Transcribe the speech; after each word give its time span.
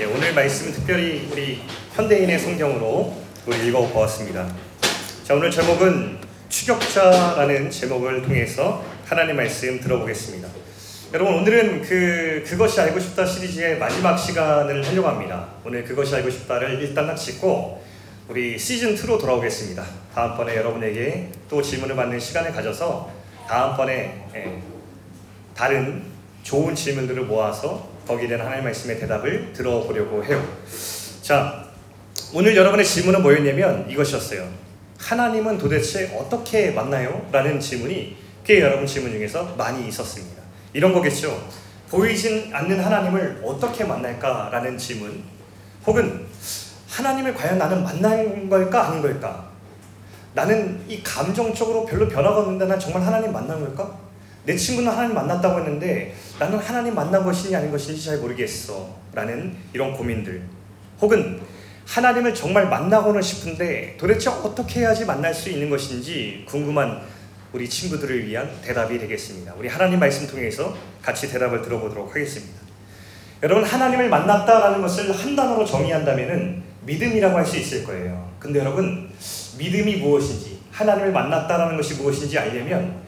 예, 0.00 0.04
오늘 0.04 0.32
말씀은 0.32 0.70
특별히 0.70 1.28
우리 1.32 1.60
현대인의 1.96 2.38
성경으로 2.38 3.16
우리 3.46 3.66
읽어보았습니다. 3.66 4.48
자, 5.24 5.34
오늘 5.34 5.50
제목은 5.50 6.18
추격자라는 6.48 7.68
제목을 7.68 8.22
통해서 8.22 8.84
하나님 9.04 9.34
말씀 9.34 9.80
들어보겠습니다. 9.80 10.48
여러분 11.14 11.34
오늘은 11.34 11.82
그 11.82 12.44
그것이 12.46 12.80
알고 12.80 13.00
싶다 13.00 13.26
시리즈의 13.26 13.80
마지막 13.80 14.16
시간을 14.16 14.86
하려고 14.86 15.08
합니다. 15.08 15.48
오늘 15.64 15.82
그것이 15.82 16.14
알고 16.14 16.30
싶다를 16.30 16.80
일단 16.80 17.08
마치고 17.08 17.82
우리 18.28 18.56
시즌 18.56 18.94
2로 18.94 19.18
돌아오겠습니다. 19.18 19.84
다음번에 20.14 20.54
여러분에게 20.54 21.30
또 21.50 21.60
질문을 21.60 21.96
받는 21.96 22.20
시간을 22.20 22.52
가져서 22.52 23.10
다음번에 23.48 24.26
예, 24.36 24.62
다른 25.56 26.04
좋은 26.44 26.76
질문들을 26.76 27.24
모아서 27.24 27.87
거기에 28.08 28.26
대한 28.26 28.40
하나님의 28.46 28.64
말씀의 28.64 28.98
대답을 28.98 29.52
들어보려고 29.52 30.24
해요. 30.24 30.42
자, 31.20 31.66
오늘 32.32 32.56
여러분의 32.56 32.84
질문은 32.84 33.20
뭐였냐면 33.20 33.88
이것이었어요. 33.90 34.48
하나님은 34.98 35.58
도대체 35.58 36.16
어떻게 36.18 36.70
만나요? 36.70 37.28
라는 37.30 37.60
질문이 37.60 38.16
꽤 38.44 38.62
여러분 38.62 38.86
질문 38.86 39.12
중에서 39.12 39.54
많이 39.58 39.86
있었습니다. 39.88 40.42
이런 40.72 40.94
거겠죠. 40.94 41.48
보이진 41.90 42.50
않는 42.52 42.80
하나님을 42.80 43.42
어떻게 43.44 43.84
만날까 43.84 44.48
라는 44.52 44.78
질문, 44.78 45.22
혹은 45.86 46.26
하나님을 46.88 47.34
과연 47.34 47.58
나는 47.58 47.82
만난 47.82 48.48
걸까 48.48 48.88
아닌 48.88 49.02
걸까? 49.02 49.48
나는 50.34 50.80
이 50.88 51.02
감정적으로 51.02 51.84
별로 51.84 52.08
변화가 52.08 52.38
없는데 52.40 52.66
난 52.66 52.80
정말 52.80 53.02
하나님 53.02 53.32
만난 53.32 53.60
걸까? 53.60 54.07
내 54.48 54.56
친구는 54.56 54.90
하나님 54.90 55.14
만났다고 55.14 55.58
했는데 55.58 56.14
나는 56.38 56.58
하나님 56.58 56.94
만난 56.94 57.22
것인지 57.22 57.54
아닌 57.54 57.70
것인지 57.70 58.02
잘 58.02 58.16
모르겠어. 58.16 58.96
라는 59.12 59.54
이런 59.74 59.92
고민들. 59.94 60.40
혹은 61.02 61.38
하나님을 61.84 62.34
정말 62.34 62.66
만나고는 62.66 63.20
싶은데 63.20 63.94
도대체 64.00 64.30
어떻게 64.30 64.80
해야지 64.80 65.04
만날 65.04 65.34
수 65.34 65.50
있는 65.50 65.68
것인지 65.68 66.46
궁금한 66.48 67.02
우리 67.52 67.68
친구들을 67.68 68.26
위한 68.26 68.50
대답이 68.62 68.98
되겠습니다. 68.98 69.52
우리 69.58 69.68
하나님 69.68 70.00
말씀 70.00 70.26
통해서 70.26 70.74
같이 71.02 71.30
대답을 71.30 71.60
들어보도록 71.60 72.08
하겠습니다. 72.08 72.58
여러분 73.42 73.64
하나님을 73.64 74.08
만났다라는 74.08 74.80
것을 74.80 75.12
한 75.12 75.36
단어로 75.36 75.66
정의한다면은 75.66 76.62
믿음이라고 76.86 77.36
할 77.36 77.44
수 77.44 77.58
있을 77.58 77.84
거예요. 77.84 78.30
근데 78.38 78.60
여러분 78.60 79.10
믿음이 79.58 79.96
무엇인지 79.96 80.58
하나님을 80.72 81.12
만났다라는 81.12 81.76
것이 81.76 81.96
무엇인지 81.96 82.38
알려면 82.38 83.07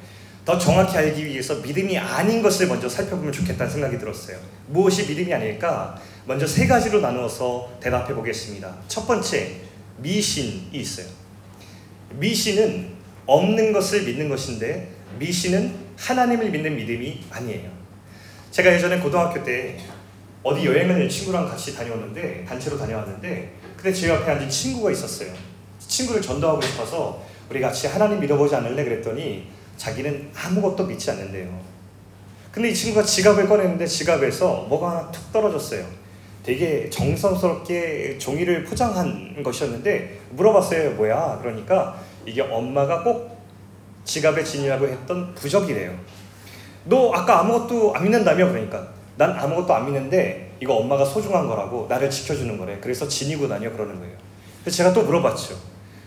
더 0.50 0.58
정확히 0.58 0.96
알기 0.96 1.24
위해서 1.26 1.54
믿음이 1.56 1.96
아닌 1.96 2.42
것을 2.42 2.66
먼저 2.66 2.88
살펴보면 2.88 3.32
좋겠다는 3.32 3.70
생각이 3.70 3.98
들었어요. 3.98 4.36
무엇이 4.66 5.06
믿음이 5.06 5.32
아닐까? 5.32 5.96
먼저 6.24 6.44
세 6.44 6.66
가지로 6.66 7.00
나누어서 7.00 7.78
대답해 7.78 8.12
보겠습니다. 8.12 8.74
첫 8.88 9.06
번째, 9.06 9.52
미신이 9.98 10.70
있어요. 10.72 11.06
미신은 12.14 12.88
없는 13.26 13.72
것을 13.72 14.02
믿는 14.02 14.28
것인데 14.28 14.90
미신은 15.20 15.72
하나님을 15.96 16.50
믿는 16.50 16.74
믿음이 16.74 17.26
아니에요. 17.30 17.70
제가 18.50 18.72
예전에 18.72 18.98
고등학교 18.98 19.44
때 19.44 19.78
어디 20.42 20.66
여행을 20.66 21.08
친구랑 21.08 21.48
같이 21.48 21.76
다녀왔는데 21.76 22.44
단체로 22.48 22.76
다녀왔는데 22.76 23.54
근데 23.76 23.92
제 23.92 24.08
옆에 24.08 24.28
앉은 24.28 24.50
친구가 24.50 24.90
있었어요. 24.90 25.32
친구를 25.78 26.20
전도하고 26.20 26.60
싶어서 26.60 27.24
우리 27.48 27.60
같이 27.60 27.86
하나님 27.86 28.18
믿어보지 28.18 28.56
않을래 28.56 28.82
그랬더니 28.82 29.59
자기는 29.80 30.30
아무것도 30.34 30.84
믿지 30.84 31.10
않는데요. 31.10 31.58
근데 32.52 32.68
이 32.68 32.74
친구가 32.74 33.02
지갑을 33.02 33.48
꺼냈는데 33.48 33.86
지갑에서 33.86 34.66
뭐가 34.68 34.90
하나 34.90 35.10
툭 35.10 35.32
떨어졌어요. 35.32 35.86
되게 36.42 36.90
정성스럽게 36.90 38.18
종이를 38.18 38.64
포장한 38.64 39.42
것이었는데 39.42 40.20
물어봤어요. 40.32 40.90
뭐야? 40.92 41.38
그러니까 41.40 41.98
이게 42.26 42.42
엄마가 42.42 43.02
꼭 43.02 43.40
지갑에 44.04 44.44
지니라고 44.44 44.86
했던 44.86 45.34
부적이래요. 45.34 45.98
너 46.84 47.12
아까 47.14 47.40
아무것도 47.40 47.94
안 47.94 48.02
믿는다며? 48.02 48.50
그러니까 48.50 48.86
난 49.16 49.30
아무것도 49.30 49.74
안 49.74 49.86
믿는데 49.86 50.56
이거 50.60 50.74
엄마가 50.74 51.06
소중한 51.06 51.46
거라고 51.46 51.86
나를 51.88 52.10
지켜주는 52.10 52.58
거래. 52.58 52.78
그래서 52.82 53.08
지니고 53.08 53.48
다녀 53.48 53.72
그러는 53.72 53.98
거예요. 53.98 54.14
그래서 54.62 54.76
제가 54.76 54.92
또 54.92 55.04
물어봤죠. 55.04 55.56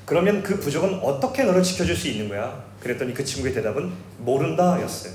그러면 0.05 0.43
그 0.43 0.59
부적은 0.59 0.99
어떻게 1.01 1.43
너를 1.43 1.63
지켜줄 1.63 1.95
수 1.95 2.07
있는 2.07 2.29
거야? 2.29 2.72
그랬더니 2.83 3.13
그 3.13 3.23
친구의 3.23 3.53
대답은 3.53 3.91
모른다 4.19 4.79
였어요. 4.81 5.13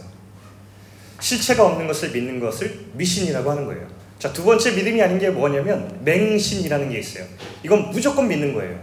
실체가 1.20 1.66
없는 1.66 1.86
것을 1.86 2.10
믿는 2.10 2.40
것을 2.40 2.86
미신이라고 2.94 3.50
하는 3.50 3.66
거예요. 3.66 3.86
자, 4.18 4.32
두 4.32 4.44
번째 4.44 4.72
믿음이 4.72 5.00
아닌 5.00 5.18
게 5.18 5.30
뭐냐면 5.30 6.00
맹신이라는 6.04 6.90
게 6.90 6.98
있어요. 6.98 7.24
이건 7.62 7.90
무조건 7.90 8.26
믿는 8.26 8.54
거예요. 8.54 8.80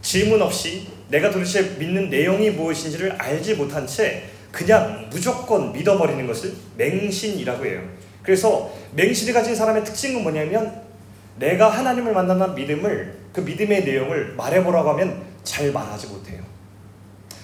질문 0.00 0.42
없이 0.42 0.88
내가 1.08 1.30
도대체 1.30 1.62
믿는 1.78 2.10
내용이 2.10 2.50
무엇인지를 2.50 3.12
알지 3.12 3.54
못한 3.54 3.86
채 3.86 4.24
그냥 4.50 5.08
무조건 5.10 5.72
믿어버리는 5.72 6.26
것을 6.26 6.54
맹신이라고 6.76 7.66
해요. 7.66 7.82
그래서 8.22 8.72
맹신을 8.94 9.34
가진 9.34 9.54
사람의 9.54 9.84
특징은 9.84 10.22
뭐냐면 10.22 10.82
내가 11.38 11.68
하나님을 11.68 12.12
만나는 12.12 12.54
믿음을 12.54 13.18
그 13.32 13.40
믿음의 13.40 13.84
내용을 13.84 14.34
말해보라고 14.34 14.90
하면 14.90 15.22
잘 15.44 15.72
말하지 15.72 16.08
못해요. 16.08 16.51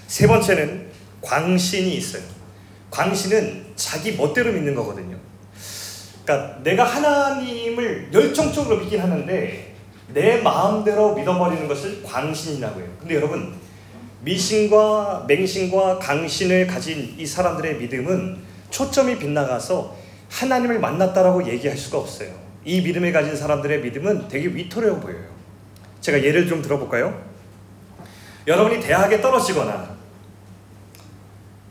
세 0.09 0.27
번째는 0.27 0.89
광신이 1.21 1.95
있어요. 1.97 2.23
광신은 2.91 3.67
자기 3.77 4.13
멋대로 4.13 4.51
믿는 4.53 4.75
거거든요. 4.75 5.17
그러니까 6.25 6.63
내가 6.63 6.85
하나님을 6.85 8.09
열정적으로 8.13 8.79
믿긴 8.79 9.01
하는데 9.01 9.75
내 10.15 10.41
마음대로 10.41 11.15
믿어버리는 11.15 11.69
것을 11.69 12.03
광신이라고 12.03 12.81
해요. 12.81 12.89
근데 12.99 13.15
여러분 13.17 13.55
미신과 14.23 15.27
맹신과 15.29 15.99
강신을 15.99 16.67
가진 16.67 17.15
이 17.19 17.27
사람들의 17.27 17.77
믿음은 17.77 18.39
초점이 18.71 19.19
빗나가서 19.19 19.95
하나님을 20.31 20.81
만났다라고 20.81 21.47
얘기할 21.47 21.77
수가 21.77 21.99
없어요. 21.99 22.31
이 22.65 22.81
믿음을 22.81 23.13
가진 23.13 23.37
사람들의 23.37 23.83
믿음은 23.83 24.29
되게 24.29 24.49
위토려 24.49 24.99
보여요. 24.99 25.29
제가 26.01 26.23
예를 26.23 26.49
좀 26.49 26.63
들어볼까요? 26.63 27.23
여러분이 28.47 28.81
대학에 28.81 29.21
떨어지거나 29.21 29.98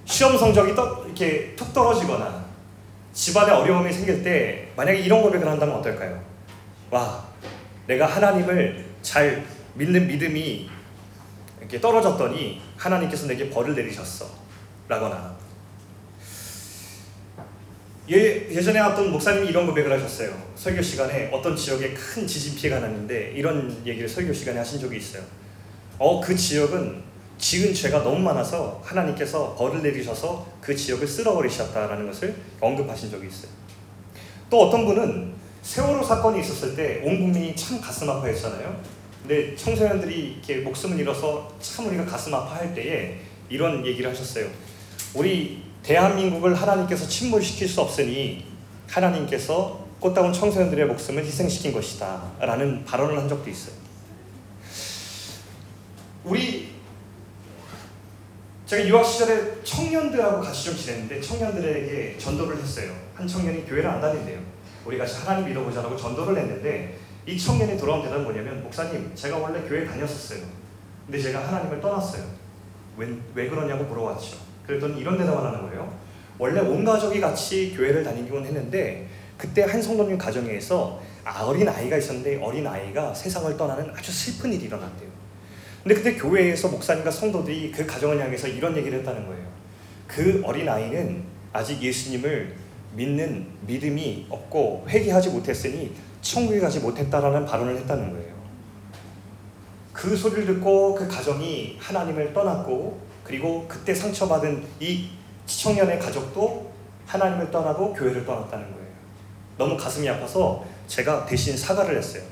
시험 0.07 0.37
성적이 0.37 0.73
떠, 0.73 1.03
이렇게 1.05 1.53
툭 1.55 1.73
떨어지거나 1.73 2.45
집안에 3.13 3.51
어려움이 3.51 3.91
생길 3.91 4.23
때 4.23 4.69
만약에 4.75 4.99
이런 4.99 5.21
고백을 5.21 5.47
한다면 5.47 5.75
어떨까요? 5.75 6.23
와, 6.89 7.27
내가 7.87 8.05
하나님을 8.05 8.85
잘 9.01 9.45
믿는 9.73 10.07
믿음이 10.07 10.69
이렇게 11.59 11.81
떨어졌더니 11.81 12.61
하나님께서 12.77 13.27
내게 13.27 13.49
벌을 13.49 13.75
내리셨어. 13.75 14.29
라거나 14.87 15.35
예, 18.09 18.47
예전에 18.49 18.79
어떤 18.79 19.11
목사님이 19.11 19.49
이런 19.49 19.67
고백을 19.67 19.91
하셨어요. 19.91 20.41
설교 20.55 20.81
시간에 20.81 21.29
어떤 21.33 21.57
지역에 21.57 21.93
큰 21.93 22.25
지진 22.25 22.55
피해가 22.55 22.79
났는데 22.79 23.33
이런 23.35 23.85
얘기를 23.85 24.07
설교 24.07 24.31
시간에 24.31 24.59
하신 24.59 24.79
적이 24.79 24.97
있어요. 24.97 25.23
어, 25.97 26.21
그 26.21 26.33
지역은 26.33 27.06
지은 27.37 27.73
죄가 27.73 28.03
너무 28.03 28.19
많아서 28.19 28.81
하나님께서 28.83 29.55
벌을 29.55 29.81
내리셔서 29.83 30.45
그 30.59 30.75
지역을 30.75 31.07
쓸어버리셨다라는 31.07 32.07
것을 32.07 32.35
언급하신 32.59 33.11
적이 33.11 33.27
있어요. 33.27 33.51
또 34.49 34.67
어떤 34.67 34.85
분은 34.85 35.33
세월호 35.61 36.03
사건이 36.03 36.39
있었을 36.39 36.75
때 36.75 37.01
온 37.03 37.19
국민이 37.19 37.55
참 37.55 37.79
가슴 37.81 38.09
아파했잖아요. 38.09 38.81
근데 39.21 39.55
청소년들이 39.55 40.33
이렇게 40.33 40.57
목숨을 40.57 40.99
잃어서 40.99 41.53
참 41.59 41.87
우리가 41.87 42.05
가슴 42.05 42.33
아파할 42.33 42.73
때에 42.73 43.17
이런 43.49 43.85
얘기를 43.85 44.09
하셨어요. 44.09 44.47
우리 45.13 45.63
대한민국을 45.83 46.55
하나님께서 46.55 47.07
침몰시킬 47.07 47.67
수 47.67 47.81
없으니 47.81 48.45
하나님께서 48.87 49.85
꽃다운 49.99 50.31
청소년들의 50.31 50.85
목숨을 50.87 51.25
희생시킨 51.25 51.73
것이다. 51.73 52.31
라는 52.39 52.85
발언을 52.85 53.17
한 53.17 53.27
적도 53.27 53.49
있어요. 53.49 53.75
우리 56.23 56.66
제가 58.67 58.85
유학 58.85 59.05
시절에 59.05 59.63
청년들하고 59.63 60.41
같이 60.41 60.65
좀 60.65 60.75
지냈는데 60.75 61.21
청년들에게 61.21 62.17
전도를 62.17 62.57
했어요. 62.61 62.91
한 63.15 63.25
청년이 63.25 63.65
교회를 63.65 63.89
안 63.89 64.01
다닌대요. 64.01 64.39
우리 64.85 64.97
같이 64.97 65.15
하나님 65.21 65.47
믿어보자라고 65.47 65.95
전도를 65.95 66.37
했는데 66.37 66.97
이 67.25 67.39
청년이 67.39 67.77
돌아온 67.77 68.03
대답은 68.03 68.25
뭐냐면 68.25 68.61
목사님 68.63 69.15
제가 69.15 69.37
원래 69.37 69.61
교회 69.61 69.85
다녔었어요. 69.85 70.41
근데 71.05 71.17
제가 71.17 71.47
하나님을 71.47 71.79
떠났어요. 71.79 72.25
왜, 72.97 73.07
왜 73.33 73.47
그러냐고 73.47 73.85
물어봤죠. 73.85 74.35
그랬더니 74.65 74.99
이런 74.99 75.17
대답을 75.17 75.45
하는 75.45 75.61
거예요. 75.61 75.97
원래 76.37 76.59
온 76.59 76.83
가족이 76.83 77.21
같이 77.21 77.73
교회를 77.73 78.03
다니곤 78.03 78.45
했는데 78.45 79.07
그때 79.37 79.63
한 79.63 79.81
성도님 79.81 80.17
가정에서 80.17 81.01
어린 81.41 81.69
아이가 81.69 81.95
있었는데 81.95 82.41
어린 82.43 82.67
아이가 82.67 83.13
세상을 83.13 83.55
떠나는 83.55 83.93
아주 83.95 84.11
슬픈 84.11 84.51
일이 84.51 84.65
일어났대요. 84.65 85.06
근데 85.83 85.95
그때 85.95 86.15
교회에서 86.15 86.69
목사님과 86.69 87.11
성도들이 87.11 87.71
그 87.71 87.85
가정을 87.85 88.19
향해서 88.19 88.47
이런 88.47 88.75
얘기를 88.75 88.99
했다는 88.99 89.27
거예요. 89.27 89.47
그 90.07 90.41
어린 90.45 90.67
아이는 90.67 91.23
아직 91.53 91.81
예수님을 91.81 92.55
믿는 92.93 93.47
믿음이 93.61 94.27
없고 94.29 94.85
회개하지 94.89 95.29
못했으니 95.29 95.93
천국에 96.21 96.59
가지 96.59 96.79
못했다라는 96.79 97.45
발언을 97.45 97.77
했다는 97.77 98.11
거예요. 98.11 98.37
그 99.93 100.15
소리를 100.15 100.45
듣고 100.45 100.95
그 100.95 101.07
가정이 101.07 101.77
하나님을 101.79 102.33
떠났고 102.33 102.99
그리고 103.23 103.65
그때 103.67 103.93
상처받은 103.93 104.63
이 104.79 105.09
청년의 105.45 105.99
가족도 105.99 106.71
하나님을 107.05 107.49
떠나고 107.51 107.93
교회를 107.93 108.25
떠났다는 108.25 108.71
거예요. 108.73 108.87
너무 109.57 109.75
가슴이 109.75 110.07
아파서 110.07 110.65
제가 110.87 111.25
대신 111.25 111.57
사과를 111.57 111.97
했어요. 111.97 112.23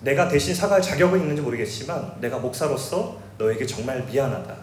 내가 0.00 0.28
대신 0.28 0.54
사과할 0.54 0.80
자격은 0.80 1.20
있는지 1.20 1.42
모르겠지만 1.42 2.20
내가 2.20 2.38
목사로서 2.38 3.20
너에게 3.36 3.66
정말 3.66 4.04
미안하다. 4.04 4.56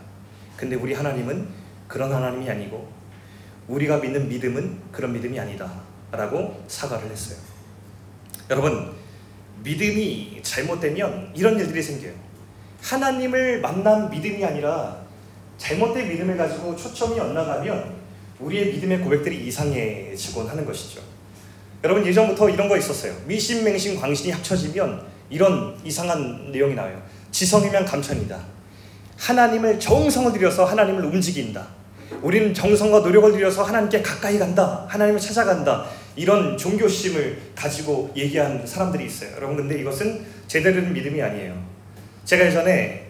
근데 0.56 0.76
우리 0.76 0.94
하나님은 0.94 1.48
그런 1.88 2.14
하나님이 2.14 2.50
아니고 2.50 2.90
우리가 3.68 3.98
믿는 3.98 4.30
믿음은 4.30 4.80
그런 4.92 5.14
믿음이 5.14 5.40
아니다. 5.40 5.82
라고 6.12 6.64
사과를 6.68 7.10
했어요. 7.10 7.38
여러분, 8.50 8.94
믿음이 9.64 10.40
잘못되면 10.44 11.32
이런 11.36 11.60
일들이 11.60 11.82
생겨요. 11.82 12.14
하나님을 12.82 13.62
만난 13.62 14.10
믿음이 14.10 14.46
아니라 14.46 15.04
잘못된 15.58 16.08
믿음을 16.08 16.38
가지고 16.38 16.76
초점이 16.76 17.20
엇나가면 17.20 17.96
우리의 18.40 18.74
믿음의 18.74 19.00
고백들이 19.02 19.48
이상해지곤 19.48 20.48
하는 20.48 20.66
것이죠. 20.66 21.02
여러분 21.84 22.06
예전부터 22.06 22.50
이런 22.50 22.68
거 22.68 22.78
있었어요. 22.78 23.16
미신, 23.26 23.64
맹신, 23.64 24.00
광신이 24.00 24.32
합쳐지면 24.32 25.15
이런 25.30 25.78
이상한 25.84 26.52
내용이 26.52 26.76
나와요. 26.76 27.02
지성이면 27.32 27.86
감천이다. 27.86 28.40
하나님을 29.18 29.80
정성을 29.80 30.32
들여서 30.34 30.66
하나님을 30.66 31.06
움직인다. 31.06 31.68
우리는 32.22 32.54
정성과 32.54 33.00
노력을 33.00 33.32
들여서 33.32 33.64
하나님께 33.64 34.02
가까이 34.02 34.38
간다. 34.38 34.86
하나님을 34.88 35.20
찾아간다. 35.20 35.86
이런 36.16 36.58
종교심을 36.58 37.52
가지고 37.56 38.12
얘기한 38.16 38.66
사람들이 38.66 39.06
있어요. 39.06 39.32
여러분 39.36 39.58
근데 39.58 39.80
이것은 39.80 40.26
제대로 40.48 40.82
된 40.82 40.94
믿음이 40.94 41.22
아니에요. 41.22 41.62
제가 42.24 42.46
예전에 42.46 43.08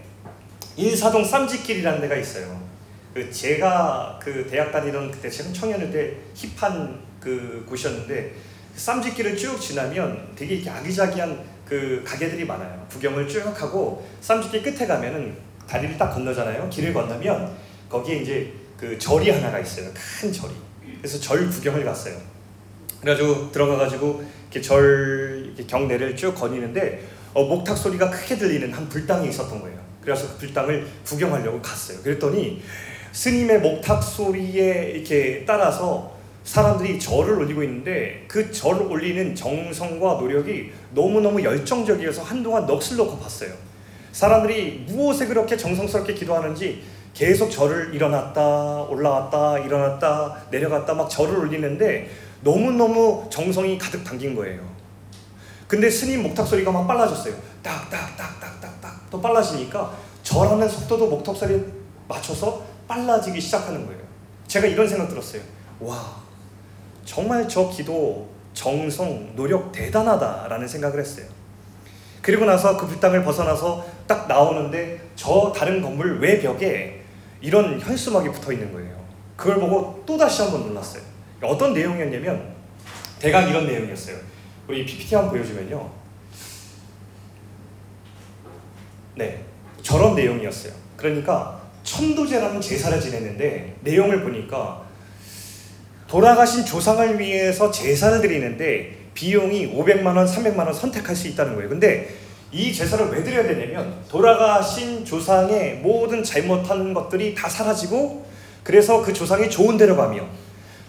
인사동 0.76 1.24
쌈지길이라는 1.24 2.02
데가 2.02 2.16
있어요. 2.16 2.66
그 3.14 3.32
제가 3.32 4.20
그 4.22 4.46
대학 4.50 4.72
다니던 4.72 5.12
그때 5.12 5.30
지금 5.30 5.54
청년일 5.54 5.92
때 5.92 6.14
힙한 6.34 7.00
그 7.20 7.66
곳이었는데 7.70 8.34
그 8.74 8.80
쌈지길을 8.80 9.38
쭉 9.38 9.60
지나면 9.60 10.34
되게 10.36 10.56
이렇게 10.56 10.70
아기자기한 10.70 11.55
그 11.66 12.04
가게들이 12.06 12.46
많아요. 12.46 12.86
구경을 12.90 13.28
쭉 13.28 13.46
하고 13.62 14.08
쌈지길 14.22 14.64
끝에 14.64 14.88
가면은 14.88 15.36
다리를 15.68 15.98
딱 15.98 16.14
건너잖아요. 16.14 16.70
길을 16.70 16.94
건너면 16.94 17.52
거기에 17.90 18.18
이제 18.18 18.54
그 18.78 18.98
절이 18.98 19.30
하나가 19.30 19.60
있어요. 19.60 19.90
큰 19.94 20.32
절이. 20.32 20.54
그래서 21.00 21.20
절 21.20 21.50
구경을 21.50 21.84
갔어요. 21.84 22.16
그래가지고 23.02 23.52
들어가가지고 23.52 24.24
이렇게 24.44 24.62
절 24.62 25.44
이렇게 25.48 25.66
경내를 25.66 26.16
쭉 26.16 26.34
거니는데 26.34 27.04
어, 27.34 27.44
목탁 27.44 27.78
소리가 27.78 28.10
크게 28.10 28.38
들리는 28.38 28.72
한 28.72 28.88
불당이 28.88 29.30
있었던 29.30 29.62
거예요. 29.62 29.78
그래서 30.02 30.28
그 30.28 30.38
불당을 30.38 30.88
구경하려고 31.04 31.62
갔어요. 31.62 32.00
그랬더니 32.02 32.62
스님의 33.12 33.60
목탁 33.60 34.04
소리에 34.04 34.92
이렇게 34.94 35.44
따라서 35.46 36.15
사람들이 36.46 37.00
절을 37.00 37.40
올리고 37.40 37.64
있는데 37.64 38.24
그 38.28 38.52
절을 38.52 38.84
올리는 38.84 39.36
정성과 39.36 40.14
노력이 40.14 40.72
너무너무 40.92 41.44
열정적이어서 41.44 42.22
한동안 42.22 42.66
넋을 42.68 42.98
놓고 42.98 43.18
봤어요. 43.18 43.52
사람들이 44.12 44.86
무엇에 44.88 45.26
그렇게 45.26 45.58
정성스럽게 45.58 46.14
기도하는지 46.14 46.84
계속 47.14 47.50
절을 47.50 47.94
일어났다 47.96 48.84
올라왔다 48.84 49.60
일어났다 49.60 50.46
내려갔다 50.52 50.94
막 50.94 51.10
절을 51.10 51.36
올리는데 51.40 52.10
너무너무 52.42 53.28
정성이 53.30 53.78
가득 53.78 54.04
담긴 54.04 54.36
거예요. 54.36 54.62
근데 55.68 55.90
스님 55.90 56.22
목탁 56.22 56.48
소리가 56.48 56.72
막 56.72 56.86
빨라졌어요. 56.86 57.34
딱딱딱딱딱딱 57.64 59.10
또 59.10 59.20
빨라지니까 59.20 59.92
절하는 60.22 60.70
속도도 60.70 61.08
목탁 61.08 61.36
소리에 61.36 61.60
맞춰서 62.08 62.64
빨라지기 62.88 63.42
시작하는 63.42 63.84
거예요. 63.88 64.02
제가 64.48 64.68
이런 64.68 64.88
생각 64.88 65.10
들었어요. 65.10 65.42
와, 65.80 66.25
정말 67.06 67.48
저 67.48 67.70
기도 67.70 68.28
정성 68.54 69.36
노력 69.36 69.72
대단하다라는 69.72 70.68
생각을 70.68 71.00
했어요. 71.00 71.28
그리고 72.22 72.46
나서 72.46 72.76
그 72.76 72.88
불당을 72.88 73.24
벗어나서 73.24 73.86
딱 74.08 74.28
나오는데 74.28 75.00
저 75.16 75.54
다른 75.56 75.82
건물 75.82 76.20
외벽에 76.20 77.04
이런 77.40 77.80
현수막이 77.80 78.32
붙어 78.32 78.52
있는 78.52 78.74
거예요. 78.74 78.96
그걸 79.36 79.60
보고 79.60 80.02
또 80.06 80.18
다시 80.18 80.42
한번 80.42 80.68
놀랐어요. 80.68 81.04
어떤 81.44 81.74
내용이었냐면 81.74 82.56
대강 83.20 83.50
이런 83.50 83.68
내용이었어요. 83.68 84.18
우리 84.68 84.84
PPT 84.86 85.14
한번 85.16 85.32
보여주면요. 85.34 85.92
네, 89.16 89.46
저런 89.84 90.16
내용이었어요. 90.16 90.74
그러니까 90.98 91.62
천도제라는 91.84 92.60
제사를 92.60 93.00
지냈는데 93.00 93.78
내용을 93.82 94.24
보니까 94.24 94.85
돌아가신 96.08 96.66
조상을 96.66 97.20
위해서 97.20 97.72
제사를 97.72 98.22
드리는데 98.22 99.06
비용이 99.14 99.74
500만 99.74 100.16
원, 100.16 100.26
300만 100.26 100.60
원 100.60 100.74
선택할 100.74 101.16
수 101.16 101.28
있다는 101.28 101.56
거예요. 101.56 101.70
근데 101.70 102.16
이 102.52 102.72
제사를 102.72 103.06
왜 103.10 103.24
드려야 103.24 103.48
되냐면 103.48 103.96
돌아가신 104.10 105.04
조상의 105.04 105.78
모든 105.78 106.24
잘못한 106.24 106.94
것들이 106.94 107.34
다 107.34 107.50
사라지고 107.50 108.26
그래서 108.64 109.02
그 109.02 109.14
조상이 109.14 109.50
좋은 109.50 109.78
데로 109.78 109.96
가며 109.96 110.26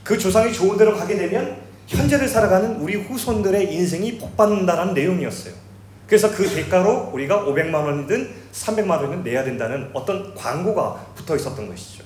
그 0.05 0.19
조상이 0.19 0.53
좋은 0.53 0.77
데로 0.77 0.97
가게 0.97 1.17
되면 1.17 1.57
현재를 1.87 2.29
살아가는 2.29 2.77
우리 2.77 2.97
후손들의 2.97 3.73
인생이 3.73 4.19
복받는다는 4.19 4.95
내용이었어요. 4.95 5.55
그래서 6.07 6.31
그 6.31 6.49
대가로 6.49 7.11
우리가 7.13 7.45
500만 7.45 7.75
원이든 7.75 8.31
300만 8.53 8.91
원이든 8.91 9.25
내야 9.25 9.43
된다는 9.43 9.91
어떤 9.93 10.35
광고가 10.35 11.07
붙어 11.15 11.35
있었던 11.35 11.69
것이죠. 11.69 12.05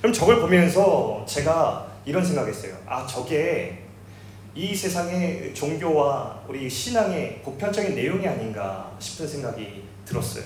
그럼 0.00 0.12
저걸 0.12 0.40
보면서 0.40 1.24
제가 1.28 1.89
이런 2.04 2.24
생각했어요. 2.24 2.76
아, 2.86 3.06
저게 3.06 3.84
이 4.54 4.74
세상의 4.74 5.54
종교와 5.54 6.42
우리 6.48 6.68
신앙의 6.68 7.42
보편적인 7.44 7.94
내용이 7.94 8.26
아닌가 8.26 8.92
싶은 8.98 9.26
생각이 9.26 9.84
들었어요. 10.04 10.44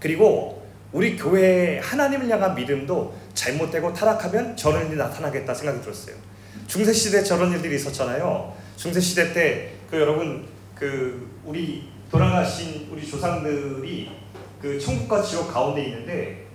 그리고 0.00 0.66
우리 0.92 1.16
교회의 1.16 1.80
하나님을 1.80 2.28
향한 2.30 2.54
믿음도 2.54 3.14
잘못되고 3.34 3.92
타락하면 3.92 4.56
저런 4.56 4.86
일이 4.86 4.96
나타나겠다 4.96 5.52
생각이 5.52 5.82
들었어요. 5.82 6.16
중세 6.66 6.92
시대 6.92 7.22
저런 7.22 7.52
일들이 7.52 7.76
있었잖아요. 7.76 8.54
중세 8.76 9.00
시대 9.00 9.32
때 9.32 9.78
그 9.90 9.98
여러분 9.98 10.46
그 10.74 11.40
우리 11.44 11.88
돌아가신 12.10 12.88
우리 12.92 13.06
조상들이 13.08 14.10
그 14.60 14.78
천국과 14.78 15.22
지옥 15.22 15.52
가운데 15.52 15.84
있는데 15.84 16.46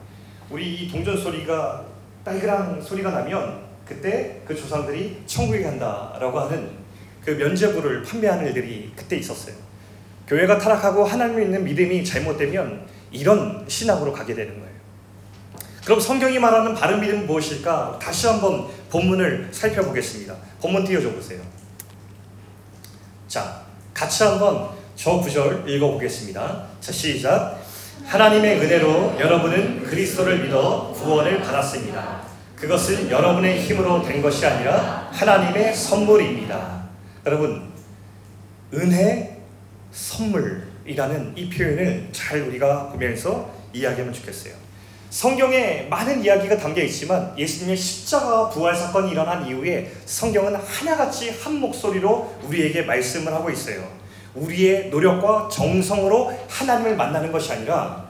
우리 0.52 0.76
이 0.76 0.92
동전 0.92 1.18
소리가 1.18 1.84
딸그랑 2.24 2.80
소리가 2.80 3.10
나면 3.10 3.64
그때 3.86 4.42
그 4.46 4.56
조상들이 4.56 5.24
천국에 5.26 5.64
간다라고 5.64 6.40
하는 6.40 6.72
그 7.24 7.32
면죄부를 7.32 8.04
판매하는 8.04 8.48
일들이 8.48 8.92
그때 8.96 9.18
있었어요. 9.18 9.56
교회가 10.28 10.58
타락하고 10.58 11.04
하나님을 11.04 11.42
믿는 11.44 11.64
믿음이 11.64 12.04
잘못되면 12.04 12.86
이런 13.12 13.66
신앙으로 13.68 14.12
가게 14.12 14.34
되는 14.34 14.60
거예요. 14.60 14.74
그럼 15.86 16.00
성경이 16.00 16.40
말하는 16.40 16.74
바른 16.74 17.02
믿음은 17.02 17.28
무엇일까? 17.28 18.00
다시 18.02 18.28
한번 18.28 18.70
본문을 18.90 19.50
살펴보겠습니다. 19.52 20.36
본문 20.62 20.86
띄워줘 20.86 21.12
보세요. 21.12 21.42
자, 23.28 23.64
같이 23.94 24.24
한번 24.24 24.70
저 24.96 25.18
구절 25.18 25.68
읽어보겠습니다. 25.68 26.68
자, 26.80 26.92
시작. 26.92 27.62
하나님의 28.06 28.60
은혜로 28.60 29.18
여러분은 29.20 29.84
그리스도를 29.84 30.44
믿어 30.44 30.92
구원을 30.94 31.42
받았습니다. 31.42 32.23
그것은 32.64 33.12
여러분의 33.12 33.62
힘으로 33.62 34.02
된 34.02 34.22
것이 34.22 34.46
아니라 34.46 35.10
하나님의 35.12 35.76
선물입니다. 35.76 36.84
여러분, 37.26 37.70
은혜, 38.74 39.38
선물이라는 39.92 41.34
이 41.36 41.50
표현을 41.50 42.08
잘 42.14 42.40
우리가 42.40 42.88
보면서 42.88 43.52
이야기하면 43.74 44.14
좋겠어요. 44.14 44.54
성경에 45.10 45.88
많은 45.90 46.24
이야기가 46.24 46.56
담겨 46.56 46.82
있지만 46.84 47.38
예수님의 47.38 47.76
십자가 47.76 48.48
부활 48.48 48.74
사건이 48.74 49.12
일어난 49.12 49.46
이후에 49.46 49.92
성경은 50.06 50.56
하나같이 50.56 51.32
한 51.32 51.56
목소리로 51.56 52.34
우리에게 52.44 52.84
말씀을 52.84 53.34
하고 53.34 53.50
있어요. 53.50 53.86
우리의 54.36 54.90
노력과 54.90 55.50
정성으로 55.52 56.32
하나님을 56.48 56.96
만나는 56.96 57.30
것이 57.30 57.52
아니라 57.52 58.08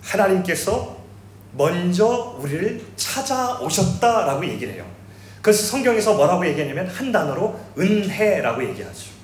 하나님께서 0.00 0.93
먼저 1.56 2.36
우리를 2.38 2.82
찾아오셨다라고 2.96 4.46
얘기를 4.46 4.74
해요. 4.74 4.84
그래서 5.40 5.64
성경에서 5.64 6.14
뭐라고 6.14 6.46
얘기하냐면 6.46 6.86
한 6.88 7.12
단어로 7.12 7.58
은혜라고 7.78 8.64
얘기하죠. 8.70 9.14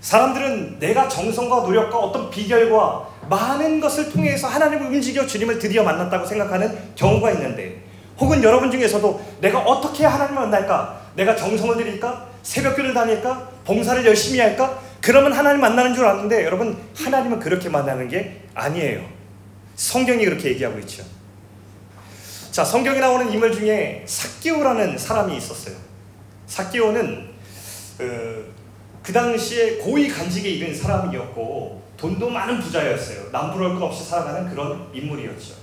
사람들은 0.00 0.78
내가 0.78 1.08
정성과 1.08 1.60
노력과 1.60 1.98
어떤 1.98 2.30
비결과 2.30 3.08
많은 3.28 3.80
것을 3.80 4.10
통해서 4.10 4.48
하나님을 4.48 4.86
움직여 4.86 5.26
주님을 5.26 5.58
드디어 5.58 5.82
만났다고 5.82 6.24
생각하는 6.26 6.76
경우가 6.96 7.32
있는데 7.32 7.82
혹은 8.18 8.42
여러분 8.42 8.70
중에서도 8.70 9.22
내가 9.40 9.60
어떻게 9.60 10.04
하나님을 10.04 10.42
만날까? 10.42 11.00
내가 11.16 11.36
정성을 11.36 11.76
들일까? 11.76 12.28
새벽교를 12.42 12.94
다닐까? 12.94 13.50
봉사를 13.64 14.04
열심히 14.06 14.40
할까? 14.40 14.80
그러면 15.02 15.32
하나님 15.32 15.60
만나는 15.60 15.94
줄 15.94 16.06
아는데 16.06 16.44
여러분 16.44 16.76
하나님은 16.96 17.40
그렇게 17.40 17.68
만나는 17.68 18.08
게 18.08 18.42
아니에요. 18.54 19.02
성경이 19.76 20.24
그렇게 20.24 20.50
얘기하고 20.50 20.78
있죠. 20.80 21.04
자, 22.60 22.64
성경에 22.64 23.00
나오는 23.00 23.32
인물 23.32 23.54
중에 23.54 24.04
삭개오라는 24.06 24.98
사람이 24.98 25.34
있었어요. 25.34 25.74
삭개오는 26.46 27.30
그, 27.96 28.54
그 29.02 29.14
당시에 29.14 29.76
고위 29.78 30.08
간직에 30.08 30.46
이른 30.46 30.74
사람이었고 30.74 31.82
돈도 31.96 32.28
많은 32.28 32.60
부자였어요. 32.60 33.30
남부러울 33.32 33.80
것 33.80 33.86
없이 33.86 34.04
살아가는 34.04 34.50
그런 34.50 34.90
인물이었죠. 34.92 35.54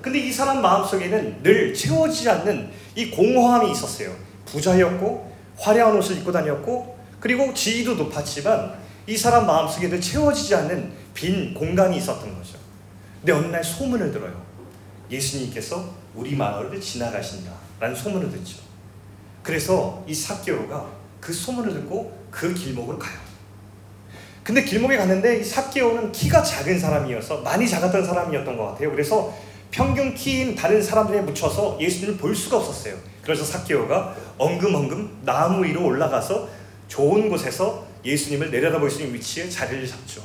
근데 0.00 0.20
이 0.20 0.32
사람 0.32 0.62
마음속에는 0.62 1.42
늘 1.42 1.74
채워지지 1.74 2.30
않는 2.30 2.70
이 2.94 3.10
공허함이 3.10 3.70
있었어요. 3.70 4.16
부자였고 4.46 5.30
화려한 5.58 5.94
옷을 5.98 6.16
입고 6.16 6.32
다녔고 6.32 6.98
그리고 7.20 7.52
지위도 7.52 7.96
높았지만 7.96 8.72
이 9.06 9.18
사람 9.18 9.46
마음속에 9.46 9.90
늘 9.90 10.00
채워지지 10.00 10.54
않는 10.54 10.92
빈 11.12 11.52
공간이 11.52 11.98
있었던 11.98 12.34
거죠. 12.38 12.56
근데 13.20 13.32
어느 13.34 13.48
날 13.48 13.62
소문을 13.62 14.10
들어요. 14.12 14.41
예수님께서 15.12 15.84
우리 16.14 16.34
마을을 16.34 16.80
지나가신다라는 16.80 17.94
소문을 17.94 18.30
듣죠. 18.30 18.58
그래서 19.42 20.04
이 20.06 20.14
삭개오가 20.14 20.86
그 21.20 21.32
소문을 21.32 21.74
듣고 21.74 22.26
그 22.30 22.52
길목을 22.52 22.98
가요. 22.98 23.18
근데 24.42 24.64
길목에 24.64 24.96
갔는데 24.96 25.38
이 25.38 25.44
삭개오는 25.44 26.10
키가 26.10 26.42
작은 26.42 26.78
사람이어서 26.78 27.42
많이 27.42 27.68
작았던 27.68 28.04
사람이었던 28.04 28.56
것 28.56 28.66
같아요. 28.66 28.90
그래서 28.90 29.32
평균 29.70 30.14
키인 30.14 30.56
다른 30.56 30.82
사람들에 30.82 31.22
묻혀서 31.22 31.78
예수님을 31.80 32.16
볼 32.18 32.34
수가 32.34 32.56
없었어요. 32.58 32.96
그래서 33.22 33.44
삭개오가 33.44 34.16
엉금엉금 34.38 35.20
나무 35.24 35.64
위로 35.64 35.84
올라가서 35.86 36.48
좋은 36.88 37.28
곳에서 37.28 37.86
예수님을 38.04 38.50
내려다볼 38.50 38.90
수 38.90 39.02
있는 39.02 39.14
위치에 39.14 39.48
자리를 39.48 39.86
잡죠. 39.86 40.22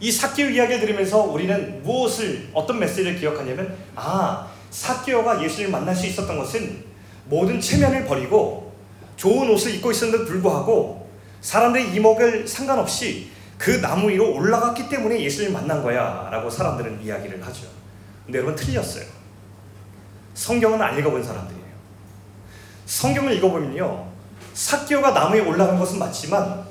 이 0.00 0.12
삭개오 0.12 0.48
이야기를 0.50 0.80
들으면서 0.80 1.22
우리는 1.22 1.82
무엇을 1.82 2.50
어떤 2.52 2.78
메시지를 2.78 3.16
기억하냐면 3.16 3.76
아 3.96 4.48
삭개오가 4.70 5.42
예수님을 5.42 5.72
만날 5.72 5.94
수 5.94 6.06
있었던 6.06 6.38
것은 6.38 6.84
모든 7.24 7.60
체면을 7.60 8.06
버리고 8.06 8.72
좋은 9.16 9.50
옷을 9.50 9.74
입고 9.74 9.90
있었는데 9.90 10.24
불구하고 10.26 11.10
사람들의 11.40 11.94
이목을 11.94 12.46
상관없이 12.46 13.30
그 13.56 13.80
나무 13.80 14.08
위로 14.08 14.32
올라갔기 14.34 14.88
때문에 14.88 15.20
예수님을 15.20 15.60
만난 15.60 15.82
거야 15.82 16.28
라고 16.30 16.48
사람들은 16.48 17.02
이야기를 17.02 17.44
하죠. 17.44 17.66
근데 18.24 18.38
여러분 18.38 18.54
틀렸어요. 18.54 19.04
성경은 20.34 20.80
안 20.80 20.96
읽어본 20.96 21.22
사람들이에요. 21.22 21.66
성경을 22.86 23.32
읽어보면요. 23.36 24.06
삭개오가 24.54 25.10
나무에 25.10 25.40
올라간 25.40 25.78
것은 25.78 25.98
맞지만 25.98 26.64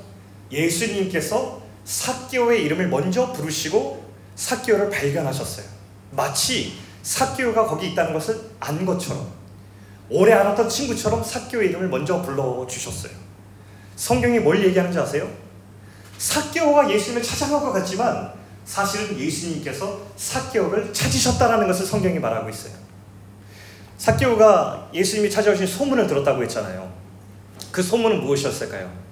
예수님께서 0.50 1.57
삭개오의 1.88 2.64
이름을 2.64 2.88
먼저 2.88 3.32
부르시고 3.32 4.04
삭개오를 4.36 4.90
발견하셨어요. 4.90 5.64
마치 6.10 6.78
삭개오가 7.02 7.66
거기 7.66 7.88
있다는 7.88 8.12
것을 8.12 8.38
안 8.60 8.84
것처럼 8.84 9.26
오래 10.10 10.32
알았던 10.32 10.68
친구처럼 10.68 11.24
삭개오의 11.24 11.70
이름을 11.70 11.88
먼저 11.88 12.20
불러주셨어요. 12.20 13.12
성경이 13.96 14.38
뭘 14.40 14.62
얘기하는지 14.66 14.98
아세요? 14.98 15.28
삭개오가 16.18 16.90
예수님을 16.90 17.22
찾아간 17.22 17.60
것 17.60 17.72
같지만 17.72 18.34
사실은 18.66 19.18
예수님께서 19.18 19.98
삭개오를 20.14 20.92
찾으셨다라는 20.92 21.66
것을 21.68 21.86
성경이 21.86 22.18
말하고 22.18 22.50
있어요. 22.50 22.74
삭개오가 23.96 24.90
예수님이 24.92 25.30
찾아오신 25.30 25.66
소문을 25.66 26.06
들었다고 26.06 26.42
했잖아요. 26.42 26.92
그 27.72 27.82
소문은 27.82 28.20
무엇이었을까요? 28.20 29.07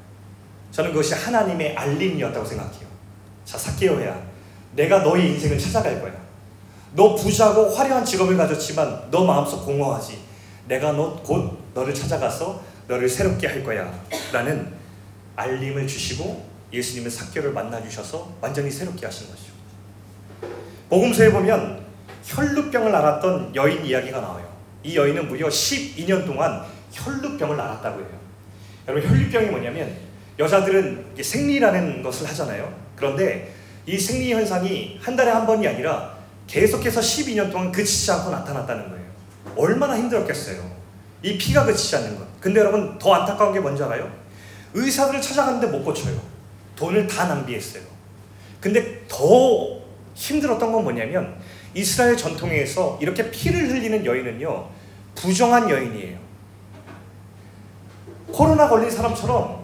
저는 0.77 0.91
그것이 0.91 1.15
하나님의 1.15 1.75
알림이었다고 1.75 2.45
생각해요. 2.45 2.87
자, 3.47 3.57
삭개오야, 3.57 4.23
내가 4.73 4.99
너의 4.99 5.31
인생을 5.31 5.59
찾아갈 5.59 6.03
거야. 6.03 6.13
너 6.93 7.15
부자고 7.15 7.71
화려한 7.71 8.05
직업을 8.05 8.37
가졌지만 8.37 9.11
너 9.11 9.25
마음속 9.25 9.65
공허하지. 9.65 10.19
내가 10.69 10.93
너 10.93 11.23
곧 11.23 11.57
너를 11.73 11.95
찾아가서 11.95 12.63
너를 12.89 13.09
새롭게 13.09 13.47
할 13.47 13.65
거야. 13.65 13.91
라는 14.35 14.71
알림을 15.37 15.87
주시고 15.87 16.47
예수님은 16.71 17.11
삭개오를 17.11 17.53
만나 17.53 17.83
주셔서 17.83 18.35
완전히 18.43 18.71
새롭게 18.71 19.07
하신 19.07 19.29
거죠. 19.29 19.45
복음서에 20.91 21.31
보면 21.31 21.87
혈루병을 22.23 22.95
앓았던 22.95 23.55
여인 23.55 23.83
이야기가 23.83 24.21
나와요. 24.21 24.47
이 24.83 24.95
여인은 24.95 25.29
무려 25.29 25.49
12년 25.49 26.27
동안 26.27 26.63
혈루병을 26.93 27.59
앓았다고 27.59 27.99
해요. 27.99 28.09
여러분 28.89 29.09
혈루병이 29.09 29.47
뭐냐면 29.47 30.06
여자들은 30.39 31.17
생리라는 31.21 32.03
것을 32.03 32.29
하잖아요. 32.29 32.73
그런데 32.95 33.53
이 33.87 33.99
생리 33.99 34.33
현상이 34.33 34.99
한 35.01 35.17
달에 35.17 35.31
한 35.31 35.47
번이 35.47 35.67
아니라 35.67 36.17
계속해서 36.47 37.01
12년 37.01 37.51
동안 37.51 37.73
그치지 37.73 38.11
않고 38.13 38.31
나타났다는 38.31 38.89
거예요. 38.91 39.05
얼마나 39.57 39.97
힘들었겠어요. 39.97 40.77
이 41.23 41.39
피가 41.39 41.65
그치지 41.65 41.97
않는 41.97 42.19
것. 42.19 42.41
근데 42.41 42.61
여러분 42.61 42.99
더 42.99 43.15
안타까운 43.15 43.53
게 43.53 43.61
뭔지 43.61 43.83
알아요? 43.83 44.11
의사들을 44.75 45.21
찾아갔는데 45.21 45.69
못 45.69 45.85
고쳐요. 45.85 46.21
돈을 46.77 47.07
다 47.07 47.27
낭비했어요. 47.27 47.83
근데 48.61 49.05
더 49.09 49.81
힘들었던 50.15 50.73
건 50.73 50.83
뭐냐면 50.83 51.37
이스라엘 51.75 52.17
전통에서 52.17 52.99
이렇게 53.01 53.31
피를 53.31 53.69
흘리는 53.69 54.05
여인은요 54.05 54.69
부정한 55.15 55.69
여인이에요. 55.71 56.19
코로나 58.33 58.69
걸린 58.69 58.91
사람처럼 58.91 59.56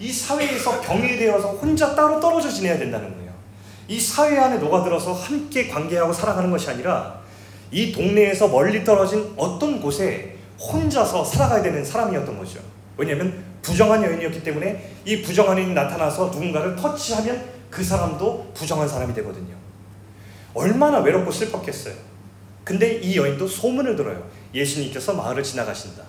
이 0.00 0.12
사회에서 0.12 0.80
병이 0.80 1.16
되어서 1.16 1.48
혼자 1.52 1.94
따로 1.94 2.20
떨어져 2.20 2.50
지내야 2.50 2.78
된다는 2.78 3.14
거예요. 3.16 3.32
이 3.88 3.98
사회 4.00 4.38
안에 4.38 4.58
녹아들어서 4.58 5.12
함께 5.12 5.66
관계하고 5.66 6.12
살아가는 6.12 6.50
것이 6.50 6.70
아니라 6.70 7.20
이 7.70 7.92
동네에서 7.92 8.48
멀리 8.48 8.84
떨어진 8.84 9.32
어떤 9.36 9.80
곳에 9.80 10.36
혼자서 10.58 11.24
살아가야 11.24 11.62
되는 11.62 11.84
사람이었던 11.84 12.38
거죠. 12.38 12.60
왜냐하면 12.96 13.44
부정한 13.62 14.02
여인이었기 14.02 14.42
때문에 14.42 14.92
이 15.04 15.22
부정한 15.22 15.56
여인이 15.58 15.74
나타나서 15.74 16.26
누군가를 16.26 16.76
터치하면 16.76 17.58
그 17.70 17.82
사람도 17.82 18.52
부정한 18.54 18.88
사람이 18.88 19.14
되거든요. 19.14 19.54
얼마나 20.54 20.98
외롭고 20.98 21.30
슬펐겠어요. 21.30 21.94
근데 22.64 22.94
이 22.98 23.16
여인도 23.16 23.46
소문을 23.46 23.96
들어요. 23.96 24.28
예수님께서 24.54 25.14
마을을 25.14 25.42
지나가신다. 25.42 26.02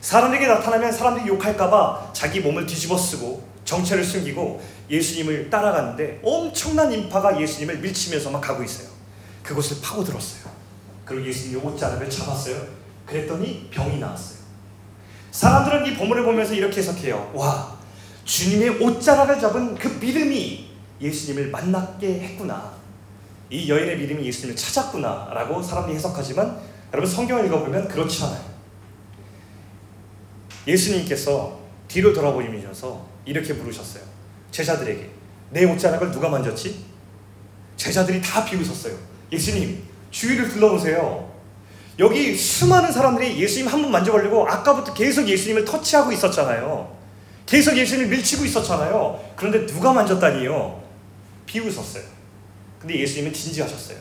사람에게 0.00 0.46
나타나면 0.46 0.92
사람들이 0.92 1.28
욕할까봐 1.28 2.10
자기 2.12 2.40
몸을 2.40 2.66
뒤집어 2.66 2.96
쓰고 2.96 3.42
정체를 3.64 4.02
숨기고 4.04 4.62
예수님을 4.88 5.50
따라가는데 5.50 6.20
엄청난 6.22 6.90
인파가 6.90 7.38
예수님을 7.40 7.78
밀치면서 7.78 8.30
막 8.30 8.40
가고 8.40 8.62
있어요. 8.62 8.88
그것을 9.42 9.78
파고들었어요. 9.82 10.50
그리고 11.04 11.26
예수님이 11.26 11.60
옷자락을 11.62 12.08
잡았어요. 12.08 12.56
그랬더니 13.06 13.68
병이 13.70 13.98
나왔어요. 13.98 14.38
사람들은 15.30 15.86
이 15.86 15.94
본문을 15.96 16.24
보면서 16.24 16.54
이렇게 16.54 16.78
해석해요. 16.78 17.32
와, 17.34 17.76
주님의 18.24 18.82
옷자락을 18.82 19.40
잡은 19.40 19.74
그 19.74 19.88
믿음이 19.88 20.68
예수님을 21.00 21.50
만났게 21.50 22.20
했구나. 22.20 22.72
이 23.50 23.70
여인의 23.70 23.98
믿음이 23.98 24.24
예수님을 24.26 24.56
찾았구나. 24.56 25.30
라고 25.32 25.62
사람들이 25.62 25.96
해석하지만 25.96 26.58
여러분 26.92 27.10
성경을 27.10 27.46
읽어보면 27.46 27.88
그렇지 27.88 28.24
않아요. 28.24 28.47
예수님께서 30.68 31.58
뒤로 31.88 32.12
돌아보시면서 32.12 33.06
이렇게 33.24 33.54
부르셨어요. 33.56 34.02
제자들에게 34.50 35.10
내 35.50 35.64
옷자락을 35.64 36.10
누가 36.12 36.28
만졌지? 36.28 36.84
제자들이 37.76 38.20
다 38.20 38.44
비웃었어요. 38.44 38.94
예수님 39.32 39.82
주위를 40.10 40.48
둘러보세요. 40.50 41.28
여기 41.98 42.36
수많은 42.36 42.92
사람들이 42.92 43.40
예수님 43.40 43.66
한 43.68 43.82
번 43.82 43.90
만져보려고 43.90 44.46
아까부터 44.48 44.92
계속 44.94 45.26
예수님을 45.26 45.64
터치하고 45.64 46.12
있었잖아요. 46.12 46.96
계속 47.46 47.76
예수님을 47.76 48.10
밀치고 48.10 48.44
있었잖아요. 48.44 49.32
그런데 49.36 49.66
누가 49.66 49.92
만졌다니요? 49.92 50.82
비웃었어요. 51.46 52.04
근데 52.78 53.00
예수님은 53.00 53.32
진지하셨어요. 53.32 53.96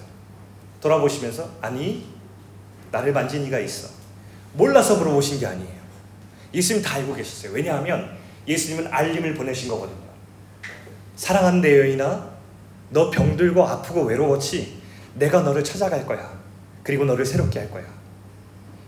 돌아보시면서 0.81 1.49
아니 1.61 2.05
나를 2.91 3.13
만진 3.13 3.45
이가 3.45 3.57
있어. 3.59 3.87
몰라서 4.53 4.97
물어보신 4.97 5.39
게 5.39 5.47
아니에요. 5.47 5.76
예수님 6.53 6.81
다 6.81 6.95
알고 6.95 7.15
계셨어요. 7.15 7.51
왜냐하면 7.53 8.17
예수님은 8.47 8.87
알림을 8.87 9.33
보내신 9.35 9.67
거거든요. 9.69 10.07
사랑하는 11.15 11.61
내 11.61 11.77
여인아, 11.79 12.29
너 12.89 13.09
병들고 13.09 13.65
아프고 13.67 14.03
외로웠지? 14.03 14.81
내가 15.15 15.41
너를 15.41 15.63
찾아갈 15.63 16.05
거야. 16.05 16.37
그리고 16.83 17.05
너를 17.05 17.25
새롭게 17.25 17.59
할 17.59 17.71
거야. 17.71 17.85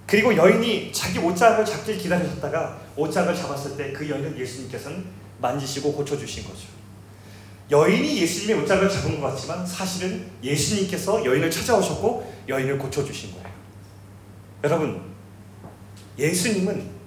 그리고 0.05 0.35
여인이 0.35 0.91
자기 0.91 1.19
옷장을 1.19 1.63
잡길 1.65 1.97
기다리셨다가 1.97 2.79
옷장을 2.95 3.35
잡았을 3.35 3.77
때 3.77 3.93
그 3.93 4.09
여인을 4.09 4.39
예수님께서는 4.39 5.05
만지시고 5.39 5.93
고쳐주신 5.93 6.45
거죠. 6.45 6.67
여인이 7.69 8.17
예수님의 8.21 8.63
옷장을 8.63 8.89
잡은 8.89 9.19
것 9.21 9.27
같지만 9.27 9.65
사실은 9.65 10.25
예수님께서 10.41 11.23
여인을 11.23 11.51
찾아오셨고 11.51 12.33
여인을 12.47 12.79
고쳐주신 12.79 13.33
거예요. 13.33 13.47
여러분, 14.63 15.01
예수님은 16.17 16.98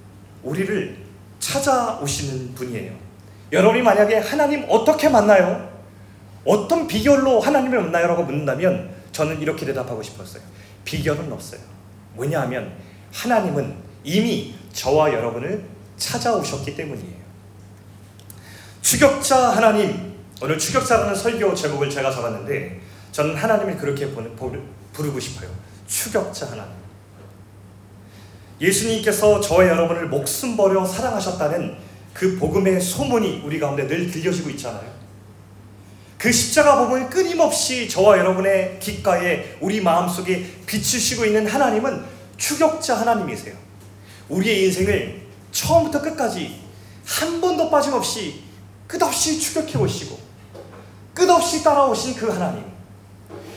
우리를 0.43 0.97
찾아오시는 1.39 2.55
분이에요. 2.55 2.93
여러분이 3.53 3.83
만약에 3.83 4.19
하나님 4.19 4.65
어떻게 4.69 5.09
만나요? 5.09 5.71
어떤 6.45 6.87
비결로 6.87 7.41
하나님을 7.41 7.81
만나요? 7.83 8.09
라고 8.09 8.25
묻는다면 8.25 8.91
저는 9.13 9.41
이렇게 9.41 9.67
대답하고 9.67 10.03
싶었어요. 10.03 10.43
비결은 10.85 11.31
없어요. 11.33 11.61
왜냐하면 12.17 12.73
하나님은 13.13 13.77
이미 14.05 14.55
저와 14.73 15.13
여러분을 15.13 15.65
찾아오셨기 15.97 16.75
때문이에요. 16.75 17.23
추격자 18.81 19.51
하나님, 19.51 20.15
오늘 20.41 20.59
추격자라는 20.59 21.15
설교 21.15 21.55
제목을 21.55 21.89
제가 21.89 22.11
적었는데 22.11 22.81
저는 23.13 23.37
하나님을 23.37 23.77
그렇게 23.77 24.09
부르고 24.93 25.21
싶어요. 25.21 25.49
추격자 25.87 26.47
하나님. 26.51 26.82
예수님께서 28.63 29.41
저와 29.41 29.67
여러분을 29.67 30.07
목숨 30.07 30.57
버려 30.57 30.87
사랑하셨다는 30.87 31.77
그 32.15 32.39
복음의 32.39 32.81
소문이 32.81 33.43
우리 33.45 33.59
가운데 33.59 33.87
늘 33.87 34.11
들려지고 34.11 34.51
있잖아요. 34.51 34.93
그 36.17 36.31
십자가 36.31 36.79
복음을 36.79 37.11
끊임없이 37.11 37.89
저와 37.89 38.17
여러분의 38.19 38.79
귓가에 38.79 39.57
우리 39.61 39.81
마음속에 39.81 40.47
비추시고 40.67 41.25
있는 41.25 41.49
하나님은 41.49 42.05
추격자 42.37 43.01
하나님이세요. 43.01 43.57
우리의 44.29 44.67
인생을 44.67 45.23
처음부터 45.51 46.01
끝까지 46.01 46.61
한 47.05 47.41
번도 47.41 47.69
빠짐없이 47.69 48.43
끝없이 48.87 49.41
추격해 49.41 49.77
오시고 49.79 50.17
끝없이 51.13 51.65
따라오신 51.65 52.15
그 52.15 52.29
하나님. 52.29 52.65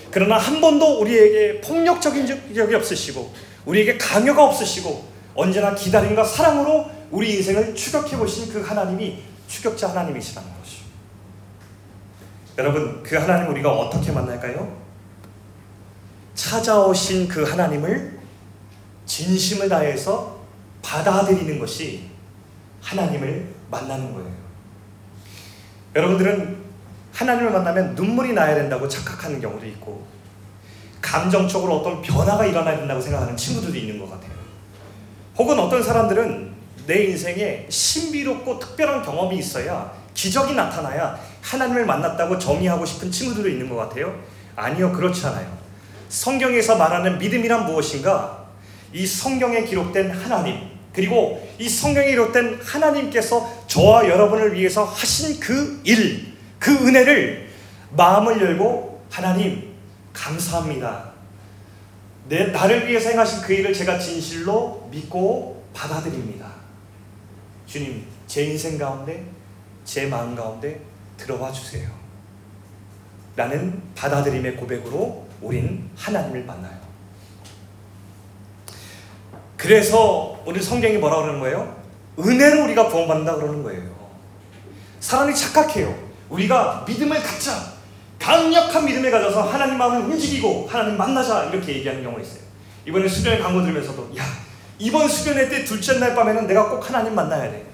그러나 0.10 0.38
한 0.38 0.60
번도 0.60 1.02
우리에게 1.02 1.62
폭력적인 1.62 2.56
적이 2.56 2.76
없으시고 2.76 3.32
우리에게 3.66 3.98
강요가 3.98 4.46
없으시고 4.46 5.08
언제나 5.36 5.76
기다림과 5.76 6.24
사랑으로 6.24 6.90
우리 7.12 7.36
인생을 7.36 7.76
추격해 7.76 8.18
보신 8.18 8.52
그 8.52 8.62
하나님이 8.62 9.24
추격자 9.48 9.90
하나님이시라는 9.90 10.50
것이죠. 10.60 10.86
여러분 12.58 13.04
그 13.04 13.16
하나님 13.16 13.52
우리가 13.52 13.72
어떻게 13.72 14.12
만날까요? 14.12 14.86
찾아오신 16.36 17.28
그 17.28 17.44
하나님을 17.44 18.20
진심을 19.06 19.70
다해서 19.70 20.40
받아들이는 20.82 21.60
것이 21.60 22.10
하나님을 22.82 23.48
만나는 23.70 24.14
거예요. 24.14 24.32
여러분들은 25.96 26.66
하나님을 27.14 27.52
만나면 27.52 27.96
눈물이 27.96 28.34
나야 28.34 28.56
된다고 28.56 28.88
착각하는 28.88 29.40
경우도 29.40 29.66
있고 29.68 30.06
감정적으로 31.16 31.78
어떤 31.78 32.02
변화가 32.02 32.46
일어나야 32.46 32.78
된다고 32.78 33.00
생각하는 33.00 33.38
친구들도 33.38 33.78
있는 33.78 33.98
것 34.00 34.12
같아요. 34.12 34.32
혹은 35.38 35.58
어떤 35.58 35.82
사람들은 35.82 36.54
내 36.88 37.06
인생에 37.06 37.68
신비롭고 37.70 38.60
특별한 38.60 39.02
경험이 39.02 39.38
있어야 39.38 39.94
기적이 40.14 40.56
나타나야 40.56 41.18
하나님을 41.42 41.86
만났다고 41.86 42.38
정의하고 42.38 42.86
싶은 42.86 43.10
친구들도 43.10 43.48
있는 43.48 43.70
것 43.70 43.78
같아요. 43.78 44.14
아니요, 44.58 44.92
그렇지 44.92 45.26
않아요. 45.28 45.48
성경에서 46.10 46.76
말하는 46.76 47.18
믿음이란 47.18 47.66
무엇인가? 47.66 48.48
이 48.92 49.08
성경에 49.08 49.64
기록된 49.64 50.12
하나님, 50.12 50.60
그리고 50.94 51.48
이 51.58 51.70
성경에 51.70 52.10
기록된 52.10 52.60
하나님께서 52.62 53.66
저와 53.68 54.10
여러분을 54.10 54.54
위해서 54.54 54.84
하신 54.84 55.40
그 55.40 55.80
일, 55.86 56.34
그 56.60 56.72
은혜를 56.72 57.50
마음을 57.92 58.42
열고 58.42 59.06
하나님 59.10 59.76
감사합니다. 60.16 61.05
내 62.28 62.48
나를 62.48 62.88
위해서 62.88 63.10
행하신 63.10 63.42
그 63.42 63.54
일을 63.54 63.74
제가 63.74 64.00
진실로 64.00 64.88
믿고 64.92 65.64
받아들입니다. 65.74 66.52
주님, 67.68 68.06
제 68.28 68.46
인생 68.46 68.78
가운데, 68.78 69.26
제 69.84 70.08
마음 70.08 70.36
가운데 70.36 70.82
들어와 71.18 71.52
주세요. 71.52 71.90
라는 73.36 73.82
받아들임의 73.96 74.56
고백으로 74.56 75.28
우린 75.42 75.90
하나님을 75.96 76.46
만나요. 76.46 76.80
그래서 79.58 80.42
오늘 80.46 80.62
성경이 80.62 80.98
뭐라 80.98 81.22
그러는 81.22 81.40
거예요? 81.40 81.76
은혜로 82.18 82.64
우리가 82.64 82.88
구원받는다 82.88 83.36
그러는 83.36 83.64
거예요. 83.64 83.96
사람이 85.00 85.36
착각해요. 85.36 85.94
우리가 86.30 86.86
믿음을 86.88 87.22
갖자. 87.22 87.75
강력한 88.26 88.86
믿음을 88.86 89.12
가져서 89.12 89.44
하나님 89.44 89.78
마음을 89.78 90.00
움직이고 90.00 90.68
하나님 90.68 90.98
만나자 90.98 91.44
이렇게 91.46 91.76
얘기하는 91.76 92.02
경우가 92.02 92.24
있어요. 92.24 92.40
이번에 92.88 93.08
수련회 93.08 93.38
광고 93.38 93.62
들으면서도 93.62 94.18
야 94.18 94.24
이번 94.80 95.08
수련회 95.08 95.48
때 95.48 95.64
둘째 95.64 96.00
날 96.00 96.16
밤에는 96.16 96.48
내가 96.48 96.68
꼭 96.68 96.90
하나님 96.90 97.14
만나야 97.14 97.52
돼. 97.52 97.68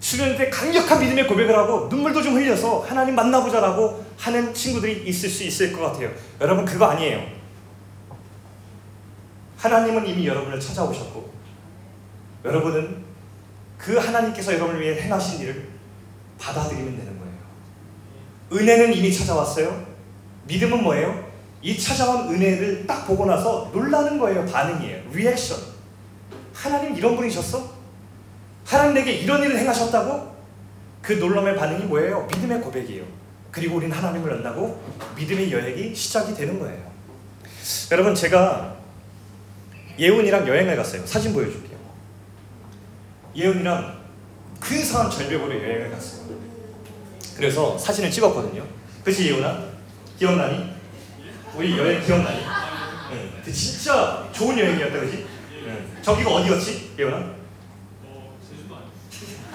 수련회 0.00 0.38
때 0.38 0.48
강력한 0.48 0.98
믿음의 0.98 1.26
고백을 1.26 1.54
하고 1.54 1.88
눈물도 1.90 2.22
좀 2.22 2.36
흘려서 2.36 2.86
하나님 2.88 3.14
만나보자라고 3.16 4.02
하는 4.16 4.54
친구들이 4.54 5.06
있을 5.06 5.28
수 5.28 5.44
있을 5.44 5.74
것 5.74 5.82
같아요. 5.82 6.10
여러분 6.40 6.64
그거 6.64 6.86
아니에요. 6.86 7.22
하나님은 9.58 10.06
이미 10.06 10.26
여러분을 10.26 10.58
찾아오셨고 10.58 11.30
여러분은 12.46 13.04
그 13.76 13.98
하나님께서 13.98 14.54
여러분을 14.54 14.80
위해 14.80 15.02
행하신 15.02 15.42
일을 15.42 15.68
받아들이면 16.38 16.96
되는. 16.96 17.15
은혜는 18.52 18.94
이미 18.94 19.12
찾아왔어요. 19.12 19.86
믿음은 20.44 20.82
뭐예요? 20.82 21.26
이 21.62 21.76
찾아온 21.78 22.32
은혜를 22.32 22.86
딱 22.86 23.06
보고 23.06 23.26
나서 23.26 23.70
놀라는 23.72 24.18
거예요. 24.18 24.44
반응이에요. 24.46 25.10
리액션. 25.12 25.58
하나님 26.52 26.96
이런 26.96 27.16
분이셨어? 27.16 27.70
하나님 28.64 28.94
내게 28.94 29.12
이런 29.12 29.42
일을 29.42 29.58
행하셨다고? 29.58 30.36
그 31.02 31.12
놀람의 31.14 31.56
반응이 31.56 31.84
뭐예요? 31.84 32.26
믿음의 32.32 32.60
고백이에요. 32.60 33.04
그리고 33.50 33.76
우리는 33.76 33.96
하나님을 33.96 34.36
만나고 34.36 34.80
믿음의 35.16 35.50
여행이 35.50 35.94
시작이 35.94 36.34
되는 36.34 36.58
거예요. 36.58 36.90
여러분 37.90 38.14
제가 38.14 38.76
예훈이랑 39.98 40.46
여행을 40.46 40.76
갔어요. 40.76 41.06
사진 41.06 41.32
보여줄게요. 41.32 41.78
예훈이랑 43.34 44.04
근사한 44.60 45.10
절벽으로 45.10 45.54
여행을 45.54 45.90
갔어요. 45.90 46.26
그래서 47.36 47.78
사진을 47.78 48.10
찍었거든요. 48.10 48.64
그치 49.04 49.28
예훈아? 49.30 49.58
기억나니? 50.18 50.70
우리 51.54 51.78
여행 51.78 52.02
기억나니? 52.04 52.40
응. 53.12 53.30
그 53.44 53.52
진짜 53.52 54.26
좋은 54.32 54.58
여행이었다 54.58 55.00
그지? 55.00 55.26
응. 55.66 55.86
저기가 56.02 56.30
어디였지? 56.30 56.94
예훈아? 56.98 57.36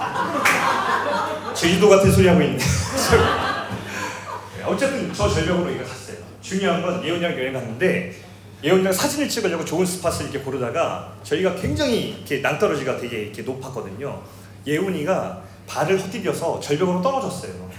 제주도 1.56 1.89
같은 1.89 2.12
소리 2.12 2.28
하고 2.28 2.41
있네. 2.41 2.58
어쨌든 4.65 5.13
저 5.13 5.30
절벽으로 5.30 5.70
이거 5.72 5.84
갔어요. 5.84 6.17
중요한 6.41 6.82
건 6.82 7.04
예훈이랑 7.04 7.34
여행 7.34 7.54
갔는데 7.54 8.15
예언장 8.63 8.94
사진을 8.94 9.28
찍으려고 9.28 9.65
좋은 9.65 9.86
스팟을 9.86 10.30
이렇게 10.30 10.39
고르다가 10.39 11.13
저희가 11.24 11.56
굉장히 11.56 12.15
이렇게 12.17 12.39
낭떠러지가 12.39 12.98
되게 12.98 13.24
이렇게 13.24 13.41
높았거든요. 13.41 14.22
예훈이가 14.65 15.41
발을 15.71 16.01
헛디뎌서 16.01 16.60
절벽으로 16.60 17.01
떨어졌어요. 17.01 17.71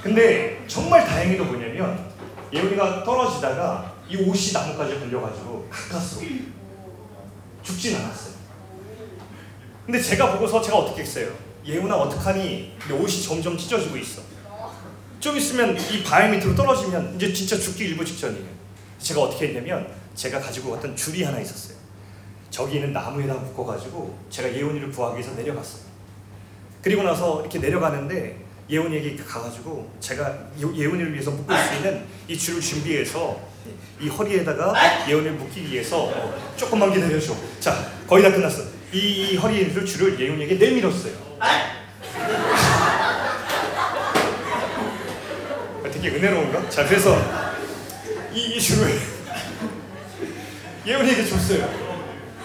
근데 0.00 0.64
정말 0.68 1.04
다행히도 1.04 1.44
뭐냐면 1.44 2.12
예훈이가 2.52 3.02
떨어지다가 3.02 3.94
이 4.08 4.16
옷이 4.16 4.52
나뭇가지에 4.52 5.00
걸려가지고 5.00 5.68
가깝어 5.70 6.20
죽진 7.62 7.96
않았어요. 7.96 8.34
근데 9.86 10.00
제가 10.00 10.34
보고서 10.34 10.62
제가 10.62 10.78
어떻게 10.78 11.02
했어요? 11.02 11.32
예훈아 11.64 11.96
어떡하니? 11.96 12.76
내 12.88 12.94
옷이 12.94 13.22
점점 13.22 13.56
찢어지고 13.58 13.96
있어. 13.96 14.22
좀 15.18 15.36
있으면 15.36 15.76
이 15.90 16.02
바위 16.04 16.30
밑으로 16.36 16.54
떨어지면 16.54 17.16
이제 17.16 17.32
진짜 17.32 17.56
죽기 17.56 17.84
일부 17.84 18.04
직전이에요. 18.04 18.46
제가 18.98 19.22
어떻게 19.22 19.48
했냐면 19.48 19.88
제가 20.14 20.40
가지고 20.40 20.72
갔던 20.72 20.94
줄이 20.94 21.24
하나 21.24 21.40
있었어요. 21.40 21.81
저기 22.52 22.76
있는 22.76 22.92
나무에다 22.92 23.32
묶어가지고 23.32 24.16
제가 24.28 24.54
예원이를 24.54 24.92
구하기 24.92 25.16
위해서 25.18 25.34
내려갔어요. 25.34 25.80
그리고 26.82 27.02
나서 27.02 27.40
이렇게 27.40 27.58
내려가는데 27.58 28.36
예원이에게 28.68 29.16
가가지고 29.16 29.90
제가 30.00 30.38
예원이를 30.60 31.14
위해서 31.14 31.30
묶을 31.30 31.56
수 31.56 31.74
있는 31.76 32.04
이 32.28 32.36
줄을 32.36 32.60
준비해서 32.60 33.40
이 33.98 34.08
허리에다가 34.08 35.08
예원이를 35.08 35.36
묶기 35.36 35.70
위해서 35.70 36.04
어, 36.04 36.52
조금만 36.54 36.92
기다려줘. 36.92 37.34
자 37.58 37.90
거의 38.06 38.22
다 38.22 38.30
끝났어. 38.30 38.64
이, 38.92 38.98
이 38.98 39.36
허리에 39.36 39.72
줄을 39.86 40.20
예원이에게 40.20 40.56
내밀었어요. 40.56 41.14
되게 45.90 46.08
은혜로운가? 46.10 46.68
자 46.68 46.86
그래서 46.86 47.16
이, 48.34 48.56
이 48.56 48.60
줄을 48.60 49.00
예훈이에게 50.86 51.24
줬어요. 51.24 51.81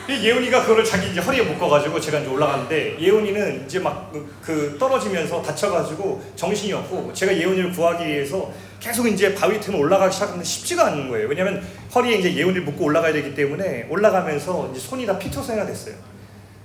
예훈이가 0.09 0.61
그거를 0.61 0.85
자기 0.85 1.11
이제 1.11 1.19
허리에 1.19 1.41
묶어가지고 1.43 1.99
제가 1.99 2.19
이제 2.19 2.29
올라갔는데 2.29 2.97
예훈이는 2.99 3.65
이제 3.65 3.79
막그 3.79 4.37
그 4.41 4.77
떨어지면서 4.79 5.41
다쳐가지고 5.41 6.23
정신이 6.35 6.71
없고 6.73 7.11
제가 7.13 7.35
예훈이를 7.35 7.71
구하기 7.71 8.05
위해서 8.05 8.51
계속 8.79 9.05
이제 9.07 9.35
바위 9.35 9.59
틈을 9.59 9.79
올라가기 9.79 10.13
시작하는데 10.13 10.45
쉽지가 10.45 10.87
않은 10.87 11.09
거예요. 11.09 11.27
왜냐하면 11.27 11.61
허리에 11.93 12.17
이제 12.19 12.33
예훈이를 12.35 12.63
묶고 12.63 12.85
올라가야 12.85 13.11
되기 13.11 13.35
때문에 13.35 13.87
올라가면서 13.89 14.69
이제 14.71 14.79
손이 14.79 15.05
다 15.05 15.19
피토성이가 15.19 15.65
됐어요. 15.65 15.95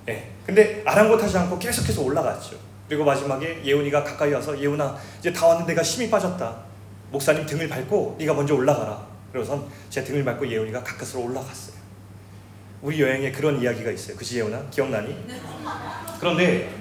예. 0.09 0.29
근데 0.47 0.83
아랑곳하지 0.85 1.37
않고 1.39 1.59
계속해서 1.59 2.03
올라갔죠. 2.03 2.57
그리고 2.89 3.05
마지막에 3.05 3.61
예훈이가 3.65 4.05
가까이 4.05 4.33
와서 4.33 4.61
예훈아 4.61 4.97
이제 5.19 5.33
다 5.33 5.47
왔는데 5.47 5.73
내가 5.73 5.83
힘이 5.83 6.11
빠졌다. 6.11 6.57
목사님 7.11 7.47
등을 7.47 7.69
밟고 7.69 8.17
네가 8.19 8.35
먼저 8.35 8.55
올라가라. 8.55 9.07
그래서 9.33 9.67
제 9.89 10.05
등을 10.05 10.25
밟고 10.25 10.47
예훈이가 10.47 10.83
가까스로 10.83 11.23
올라갔어요. 11.25 11.72
우리 12.83 13.01
여행에 13.01 13.31
그런 13.33 13.61
이야기가 13.63 13.91
있어요. 13.93 14.17
그지 14.17 14.39
예훈아? 14.39 14.61
기억나니? 14.71 15.17
그런데 16.19 16.75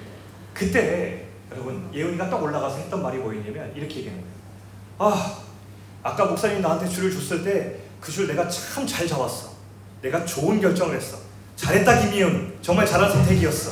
그때 0.54 1.26
여러분 1.52 1.90
예훈이가 1.94 2.30
딱 2.30 2.42
올라가서 2.42 2.78
했던 2.78 3.02
말이 3.04 3.18
뭐였냐면 3.18 3.72
이렇게 3.76 3.98
얘기하는 4.00 4.22
거예요. 4.22 4.34
아 4.98 5.38
아까 6.04 6.26
목사님 6.26 6.62
나한테 6.62 6.88
줄을 6.88 7.12
줬을 7.12 7.44
때 7.44 7.80
그 8.02 8.12
줄 8.12 8.28
내가 8.28 8.48
참 8.50 8.88
잘 8.88 9.08
잡았어. 9.08 9.52
내가 10.02 10.26
좋은 10.26 10.60
결정을 10.60 10.96
했어. 10.96 11.18
잘했다 11.56 12.00
김희은. 12.00 12.58
정말 12.64 12.84
잘한 12.88 13.12
선택이었어. 13.12 13.72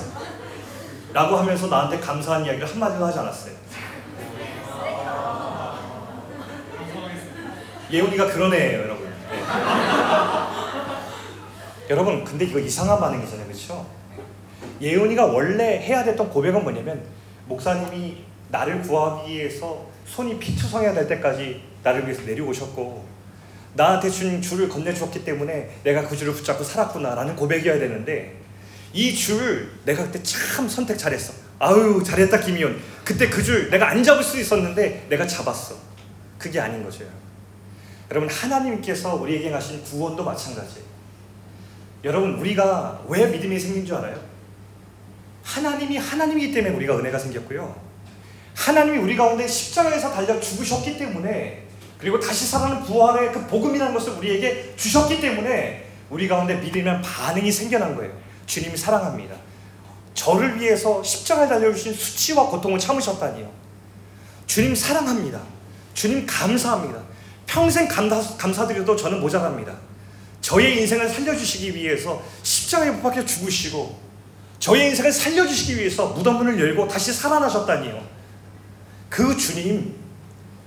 라고 1.12 1.36
하면서 1.38 1.66
나한테 1.66 2.00
감사한 2.00 2.46
이야기를 2.46 2.70
한마디도 2.70 3.04
하지 3.08 3.18
않았어요. 3.18 3.54
예훈이가 7.92 8.28
그런 8.28 8.54
애예요, 8.54 8.84
여러분. 8.84 9.10
네. 9.32 9.44
여러분, 11.90 12.24
근데 12.24 12.46
이거 12.46 12.60
이상한 12.60 13.00
반응이잖아요, 13.00 13.46
그렇죠? 13.48 13.86
예훈이가 14.82 15.26
원래 15.26 15.80
해야 15.80 16.04
됐던 16.04 16.30
고백은 16.30 16.64
뭐냐면 16.64 17.02
목사님이 17.48 18.24
나를 18.50 18.82
구하기 18.82 19.32
위해서 19.34 19.86
손이 20.06 20.40
피투성해야 20.40 20.94
될 20.94 21.08
때까지 21.08 21.62
나를 21.84 22.06
위해서 22.06 22.22
내려오셨고 22.24 23.06
나한테 23.74 24.10
준 24.10 24.42
줄을 24.42 24.68
건네주었기 24.70 25.24
때문에 25.24 25.70
내가 25.84 26.08
그 26.08 26.16
줄을 26.16 26.34
붙잡고 26.34 26.64
살았구나라는 26.64 27.36
고백이어야 27.36 27.80
되는데 27.80 28.36
이 28.94 29.16
줄 29.16 29.70
내가 29.86 30.04
그때 30.04 30.22
참 30.24 30.68
선택 30.68 30.98
잘했어. 30.98 31.34
아유 31.60 32.02
잘했다 32.04 32.40
김희연. 32.40 32.80
그때 33.06 33.30
그 33.30 33.44
줄 33.44 33.70
내가 33.70 33.90
안 33.90 34.02
잡을 34.04 34.24
수 34.24 34.40
있었는데 34.40 35.06
내가 35.10 35.28
잡았어. 35.28 35.76
그게 36.40 36.60
아닌 36.60 36.84
거죠. 36.84 37.04
여러분 38.10 38.28
하나님께서 38.30 39.16
우리에게 39.16 39.52
하신 39.52 39.84
구원도 39.84 40.24
마찬가지예요. 40.24 40.89
여러분 42.04 42.36
우리가 42.36 43.02
왜 43.08 43.28
믿음이 43.28 43.60
생긴 43.60 43.86
줄 43.86 43.96
알아요? 43.96 44.20
하나님이 45.44 45.98
하나님이기 45.98 46.54
때문에 46.54 46.76
우리가 46.76 46.98
은혜가 46.98 47.18
생겼고요. 47.18 47.76
하나님이 48.56 48.98
우리 48.98 49.16
가운데 49.16 49.48
십자가에서 49.48 50.12
달려 50.12 50.40
죽으셨기 50.40 50.98
때문에 50.98 51.68
그리고 51.98 52.20
다시 52.20 52.46
살아나는 52.46 52.84
부활의 52.84 53.34
그 53.34 53.48
복음이라는 53.48 53.94
것을 53.94 54.14
우리에게 54.14 54.74
주셨기 54.76 55.20
때문에 55.20 55.88
우리 56.10 56.28
가운데 56.28 56.56
믿음이란 56.56 57.02
반응이 57.02 57.52
생겨난 57.52 57.96
거예요. 57.96 58.12
주님이 58.46 58.78
사랑합니다. 58.78 59.36
저를 60.14 60.60
위해서 60.60 61.04
십자가에 61.04 61.48
달려주신 61.48 61.94
수치와 61.94 62.48
고통을 62.48 62.80
참으셨다니요. 62.80 63.50
주님 64.48 64.74
사랑합니다. 64.76 65.40
주님 65.94 66.26
감사합니다. 66.26 67.02
평생 67.46 67.88
감사, 67.88 68.38
감사드려도 68.38 68.96
저는 68.96 69.20
모자랍니다. 69.22 69.74
저의 70.42 70.80
인생을 70.82 71.10
살려주시기 71.10 71.76
위해서 71.76 72.22
십자가에 72.44 72.92
못 72.92 73.02
박혀 73.02 73.26
죽으시고 73.26 74.00
저의 74.60 74.90
인생을 74.90 75.12
살려주시기 75.12 75.78
위해서 75.78 76.08
무덤문을 76.08 76.60
열고 76.60 76.88
다시 76.88 77.14
살아나셨다니요. 77.14 78.02
그 79.10 79.36
주님 79.36 79.96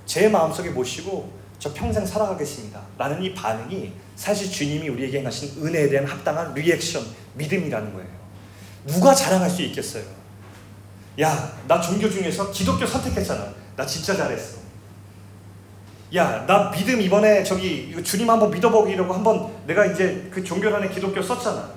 제 0.05 0.27
마음속에 0.27 0.69
모시고 0.69 1.31
저 1.59 1.73
평생 1.73 2.05
살아가겠습니다. 2.05 2.81
라는 2.97 3.23
이 3.23 3.33
반응이 3.33 3.93
사실 4.15 4.51
주님이 4.51 4.89
우리에게 4.89 5.19
행하신 5.19 5.63
은혜에 5.63 5.89
대한 5.89 6.05
합당한 6.05 6.53
리액션, 6.53 7.05
믿음이라는 7.35 7.93
거예요. 7.93 8.09
누가 8.85 9.15
자랑할 9.15 9.49
수 9.49 9.61
있겠어요? 9.61 10.03
야, 11.21 11.57
나 11.67 11.79
종교 11.79 12.09
중에서 12.09 12.51
기독교 12.51 12.85
선택했잖아. 12.85 13.53
나 13.75 13.85
진짜 13.85 14.15
잘했어. 14.15 14.62
야, 16.15 16.45
나 16.45 16.69
믿음 16.69 17.01
이번에 17.01 17.43
저기 17.43 17.95
주님 18.03 18.29
한번 18.29 18.51
믿어보기라고 18.51 19.13
한번 19.13 19.51
내가 19.65 19.85
이제 19.85 20.27
그 20.31 20.43
종교란에 20.43 20.89
기독교 20.89 21.21
썼잖아. 21.21 21.71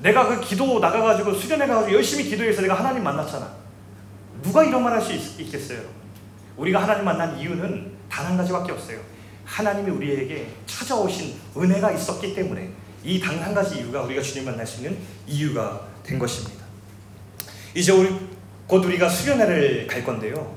내가 0.00 0.28
그 0.28 0.40
기도 0.40 0.78
나가가지고 0.78 1.32
수련해가지고 1.34 1.92
열심히 1.94 2.24
기도해서 2.24 2.60
내가 2.60 2.74
하나님 2.74 3.02
만났잖아. 3.02 3.50
누가 4.42 4.62
이런 4.64 4.82
말 4.84 4.92
할 4.92 5.00
수 5.00 5.12
있겠어요? 5.40 5.80
우리가 6.56 6.82
하나님 6.82 7.04
만난 7.04 7.38
이유는 7.38 7.92
단 8.10 8.26
한 8.26 8.36
가지밖에 8.36 8.72
없어요. 8.72 8.98
하나님이 9.44 9.90
우리에게 9.92 10.48
찾아오신 10.66 11.34
은혜가 11.56 11.92
있었기 11.92 12.34
때문에 12.34 12.70
이 13.04 13.20
단 13.20 13.38
한 13.40 13.54
가지 13.54 13.78
이유가 13.78 14.02
우리가 14.02 14.20
주님 14.20 14.44
만날 14.44 14.66
수 14.66 14.78
있는 14.82 14.98
이유가 15.26 15.80
된 16.02 16.18
것입니다. 16.18 16.64
이제 17.74 17.92
우리 17.92 18.14
곧 18.66 18.84
우리가 18.84 19.08
수련회를 19.08 19.86
갈 19.86 20.04
건데요. 20.04 20.54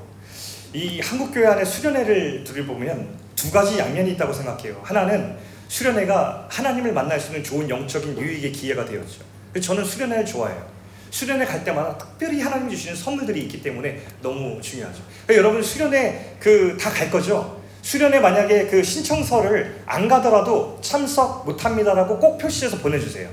이 0.74 1.00
한국 1.00 1.32
교회 1.32 1.46
안에 1.46 1.64
수련회를 1.64 2.44
들어보면 2.44 3.08
두 3.36 3.50
가지 3.50 3.78
양면이 3.78 4.12
있다고 4.12 4.32
생각해요. 4.32 4.80
하나는 4.82 5.36
수련회가 5.68 6.46
하나님을 6.50 6.92
만날 6.92 7.18
수 7.20 7.28
있는 7.28 7.42
좋은 7.44 7.68
영적인 7.68 8.16
유익의 8.18 8.52
기회가 8.52 8.84
되었죠. 8.84 9.20
저는 9.60 9.84
수련회를 9.84 10.24
좋아해요. 10.24 10.66
수련회 11.10 11.44
갈 11.44 11.62
때마다 11.62 11.98
특별히 11.98 12.40
하나님 12.40 12.70
주시는 12.70 12.96
선물들이 12.96 13.40
있기 13.42 13.62
때문에 13.62 14.00
너무 14.22 14.60
중요하죠. 14.62 15.02
그러니까 15.26 15.46
여러분 15.46 15.62
수련회 15.62 16.36
그 16.40 16.76
다 16.78 16.90
갈 16.90 17.10
거죠? 17.10 17.60
수련회 17.82 18.20
만약에 18.20 18.68
그 18.68 18.82
신청서를 18.82 19.82
안 19.86 20.08
가더라도 20.08 20.78
참석 20.80 21.44
못 21.44 21.62
합니다라고 21.64 22.18
꼭 22.18 22.38
표시해서 22.38 22.78
보내주세요. 22.78 23.28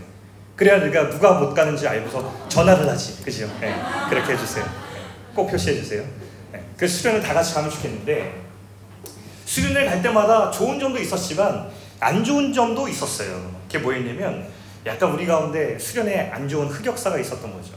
그래야 0.57 0.77
우리가 0.81 1.09
누가 1.09 1.33
못 1.39 1.53
가는지 1.53 1.87
알고서 1.87 2.47
전화를 2.49 2.89
하지, 2.89 3.23
그죠? 3.23 3.47
네, 3.61 3.73
그렇게 4.09 4.33
해주세요. 4.33 4.65
꼭 5.33 5.49
표시해 5.49 5.75
주세요. 5.77 6.03
네, 6.79 6.85
그 6.85 6.87
수련을 6.87 7.21
다 7.21 7.33
같이 7.33 7.53
가면 7.53 7.69
좋겠는데 7.69 8.41
수련회 9.45 9.85
갈 9.85 10.01
때마다 10.01 10.49
좋은 10.49 10.79
점도 10.79 10.97
있었지만 10.99 11.69
안 11.99 12.23
좋은 12.23 12.53
점도 12.53 12.87
있었어요. 12.87 13.51
그게 13.67 13.79
뭐였냐면 13.79 14.47
약간 14.85 15.11
우리 15.11 15.25
가운데 15.25 15.77
수련회 15.77 16.29
안 16.31 16.47
좋은 16.47 16.67
흑역사가 16.67 17.19
있었던 17.19 17.51
거죠. 17.51 17.73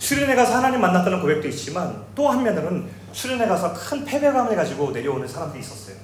수련회 0.00 0.34
가서 0.34 0.56
하나님 0.56 0.80
만났다는 0.80 1.20
고백도 1.20 1.46
있지만 1.48 2.04
또 2.16 2.28
한면으로는 2.28 2.88
수련회 3.12 3.46
가서 3.46 3.72
큰 3.72 4.04
패배감을 4.04 4.56
가지고 4.56 4.90
내려오는 4.90 5.28
사람들이 5.28 5.60
있었어요. 5.62 5.94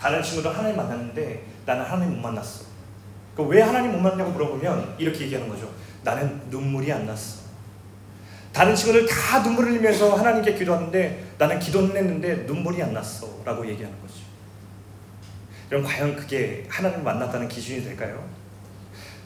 다른 0.00 0.20
친구들 0.20 0.56
하나님 0.56 0.76
만났는데 0.76 1.44
나는 1.64 1.84
하나님 1.84 2.14
못 2.14 2.22
만났어. 2.22 2.64
왜 3.36 3.62
하나님 3.62 3.92
못 3.92 3.98
만났냐고 3.98 4.32
물어보면 4.32 4.96
이렇게 4.98 5.24
얘기하는 5.26 5.48
거죠. 5.48 5.70
나는 6.02 6.40
눈물이 6.50 6.92
안 6.92 7.06
났어. 7.06 7.43
다른 8.54 8.74
친구들 8.74 9.04
다 9.06 9.40
눈물을 9.40 9.72
흘리면서 9.72 10.14
하나님께 10.14 10.54
기도하는데 10.54 11.24
나는 11.38 11.58
기도는 11.58 11.96
했는데 11.96 12.34
눈물이 12.46 12.80
안 12.82 12.94
났어. 12.94 13.28
라고 13.44 13.66
얘기하는 13.68 14.00
거죠. 14.00 14.14
그럼 15.68 15.82
과연 15.82 16.14
그게 16.14 16.64
하나님 16.68 17.02
만났다는 17.02 17.48
기준이 17.48 17.82
될까요? 17.82 18.24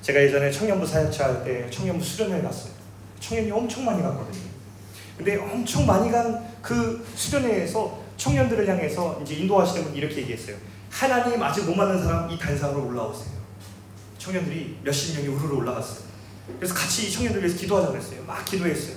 제가 0.01 0.21
예전에 0.23 0.51
청년부 0.51 0.87
사역차 0.87 1.25
할 1.27 1.45
때 1.45 1.69
청년부 1.71 2.03
수련회 2.03 2.41
갔어요. 2.41 2.73
청년이 3.21 3.51
엄청 3.51 3.85
많이 3.85 4.03
갔거든요. 4.03 4.49
근데 5.17 5.37
엄청 5.37 5.85
많이 5.87 6.11
간 6.11 6.49
그 6.63 7.07
수련회에서 7.15 8.03
청년들을 8.17 8.69
향해서 8.69 9.21
이제 9.23 9.37
인도하시는 9.37 9.85
분 9.85 9.95
이렇게 9.95 10.17
얘기했어요. 10.19 10.57
하나님 10.91 11.43
아직 11.43 11.65
못 11.65 11.75
만난 11.75 12.03
사람 12.03 12.31
이 12.31 12.39
단상으로 12.39 12.89
올라오세요. 12.89 13.33
청년들이 14.19 14.79
몇십 14.83 15.17
명이 15.17 15.29
우르르 15.29 15.55
올라갔어요. 15.55 16.05
그래서 16.59 16.75
같이 16.75 17.07
이 17.07 17.13
청년들 17.13 17.41
위해서 17.43 17.57
기도하자고 17.59 17.97
했어요. 17.97 18.23
막 18.27 18.45
기도했어요. 18.45 18.97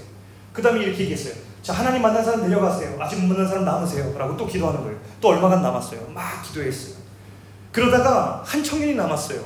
그 0.54 0.62
다음에 0.62 0.84
이렇게 0.84 1.02
얘기했어요. 1.04 1.36
자, 1.62 1.74
하나님 1.74 2.02
만난 2.02 2.24
사람 2.24 2.42
내려가세요. 2.42 2.98
아직 3.00 3.20
못 3.20 3.28
만난 3.28 3.48
사람 3.48 3.66
남으세요. 3.66 4.18
라고 4.18 4.36
또 4.36 4.48
기도하는 4.48 4.82
거예요. 4.82 4.98
또 5.20 5.30
얼마간 5.30 5.62
남았어요. 5.62 6.08
막 6.14 6.42
기도했어요. 6.44 6.96
그러다가 7.72 8.42
한 8.46 8.64
청년이 8.64 8.96
남았어요. 8.96 9.42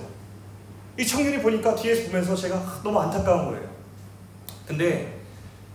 이 0.97 1.05
청년이 1.05 1.41
보니까 1.41 1.75
뒤에서 1.75 2.07
보면서 2.07 2.35
제가 2.35 2.81
너무 2.83 2.99
안타까운 2.99 3.47
거예요. 3.47 3.69
근데 4.65 5.19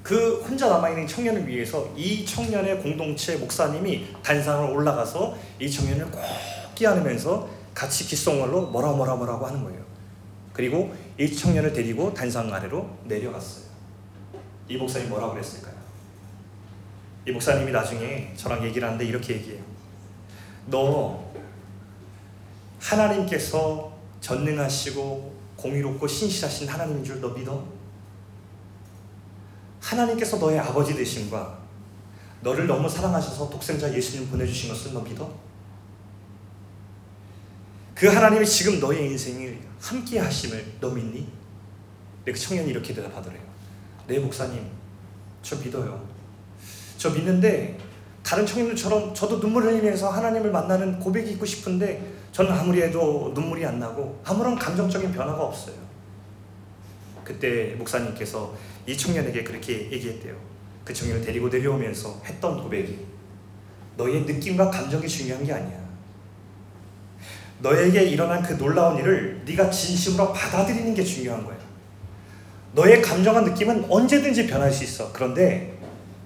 그 0.03 0.43
혼자 0.43 0.69
남아있는 0.69 1.07
청년을 1.07 1.47
위해서 1.47 1.87
이 1.95 2.25
청년의 2.25 2.81
공동체 2.81 3.37
목사님이 3.37 4.09
단상으로 4.23 4.75
올라가서 4.75 5.37
이 5.61 5.71
청년을 5.71 6.11
꼭 6.11 6.23
끼안으면서 6.75 7.49
같이 7.75 8.05
귓속말로 8.05 8.63
뭐라 8.63 8.93
뭐라 8.93 9.15
뭐라고 9.15 9.47
하는 9.47 9.63
거예요. 9.63 9.81
그리고 10.55 10.93
이 11.19 11.33
청년을 11.33 11.73
데리고 11.73 12.13
단상 12.15 12.53
아래로 12.53 12.89
내려갔어요. 13.05 13.70
이 14.71 14.77
목사님 14.77 15.09
뭐라고 15.09 15.33
그랬을까요? 15.33 15.75
이 17.27 17.33
목사님이 17.33 17.73
나중에 17.73 18.33
저랑 18.37 18.65
얘기를 18.65 18.87
하는데 18.87 19.05
이렇게 19.05 19.35
얘기해요. 19.35 19.63
너 20.67 21.29
하나님께서 22.79 23.93
전능하시고 24.21 25.41
공의롭고 25.57 26.07
신실하신 26.07 26.69
하나님인 26.69 27.03
줄 27.05 27.21
너 27.21 27.31
믿어? 27.31 27.67
하나님께서 29.81 30.37
너의 30.37 30.61
아버지 30.61 30.95
되심과 30.95 31.59
너를 32.43 32.67
너무 32.69 32.89
사랑하셔서 32.89 33.51
독생자 33.51 33.93
예수님 33.93 34.31
보내주신 34.31 34.69
것을 34.71 34.93
너 34.93 35.01
믿어? 35.01 35.35
그 37.95 38.07
하나님이 38.07 38.47
지금 38.47 38.79
너의 38.79 39.11
인생을 39.11 39.59
함께 39.81 40.21
하심을 40.21 40.77
너 40.81 40.91
믿니? 40.91 41.29
그 42.25 42.33
청년이 42.33 42.71
이렇게 42.71 42.95
대답하더래요. 42.95 43.51
네 44.11 44.19
목사님 44.19 44.67
저 45.41 45.55
믿어요. 45.55 46.05
저 46.99 47.11
믿는데 47.11 47.79
다른 48.25 48.45
청년들처럼 48.45 49.15
저도 49.15 49.39
눈물 49.39 49.63
흘리면서 49.63 50.11
하나님을 50.11 50.51
만나는 50.51 50.99
고백이 50.99 51.31
있고 51.35 51.47
싶은데 51.47 52.03
저는 52.33 52.51
아무리 52.51 52.83
해도 52.83 53.31
눈물이 53.33 53.65
안 53.65 53.79
나고 53.79 54.21
아무런 54.25 54.59
감정적인 54.59 55.13
변화가 55.13 55.41
없어요. 55.45 55.77
그때 57.23 57.77
목사님께서 57.79 58.53
이 58.85 58.97
청년에게 58.97 59.45
그렇게 59.45 59.89
얘기했대요. 59.93 60.35
그 60.85 60.93
청년을 60.93 61.25
데리고 61.25 61.49
내려오면서 61.49 62.21
했던 62.25 62.61
고백이 62.61 62.99
너의 63.97 64.23
느낌과 64.23 64.73
감정이 64.73 65.07
중요한 65.07 65.45
게 65.45 65.53
아니야. 65.53 65.89
너에게 67.61 68.03
일어난 68.03 68.43
그 68.43 68.59
놀라운 68.59 68.99
일을 68.99 69.43
네가 69.47 69.71
진심으로 69.71 70.33
받아들이는 70.33 70.95
게 70.95 71.05
중요한 71.05 71.45
거야. 71.45 71.60
너의 72.73 73.03
감정과 73.03 73.41
느낌은 73.43 73.91
언제든지 73.91 74.47
변할 74.47 74.73
수 74.73 74.85
있어. 74.85 75.13
그런데 75.13 75.79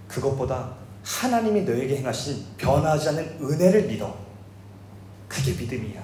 그것보다 0.08 0.74
하나님이 1.02 1.62
너에게 1.62 1.96
행하신 1.96 2.44
변하지 2.56 3.10
않는 3.10 3.38
은혜를 3.40 3.84
믿어. 3.84 4.16
그게 5.28 5.52
믿음이야. 5.52 6.02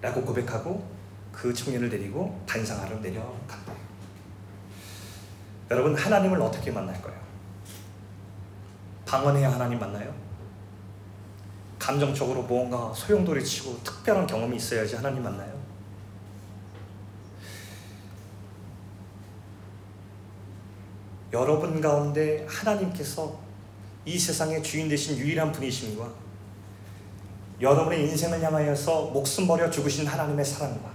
라고 0.00 0.22
고백하고 0.22 0.86
그 1.32 1.52
청년을 1.52 1.88
데리고 1.88 2.40
단상하러 2.46 2.98
내려간다. 2.98 3.56
여러분, 5.70 5.94
하나님을 5.94 6.40
어떻게 6.40 6.70
만날까요? 6.70 7.14
방언해야 9.06 9.52
하나님 9.52 9.78
만나요? 9.78 10.14
감정적으로 11.78 12.42
무언가 12.42 12.92
소용돌이 12.94 13.44
치고 13.44 13.82
특별한 13.82 14.26
경험이 14.26 14.56
있어야지 14.56 14.96
하나님 14.96 15.22
만나요? 15.22 15.57
여러분 21.38 21.80
가운데 21.80 22.44
하나님께서 22.48 23.38
이 24.04 24.18
세상의 24.18 24.60
주인 24.60 24.88
되신 24.88 25.16
유일한 25.18 25.52
분이심과 25.52 26.08
여러분의 27.60 28.08
인생을 28.08 28.42
향하여서 28.42 29.10
목숨 29.12 29.46
버려 29.46 29.70
죽으신 29.70 30.04
하나님의 30.04 30.44
사랑과 30.44 30.90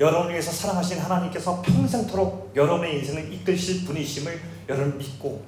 여러분을 0.00 0.32
위해서 0.32 0.50
사랑하신 0.50 0.98
하나님께서 0.98 1.62
평생토록 1.62 2.52
여러분의 2.56 2.98
인생을 2.98 3.32
이끌실 3.32 3.84
분이심을 3.84 4.40
여러분 4.68 4.98
믿고 4.98 5.44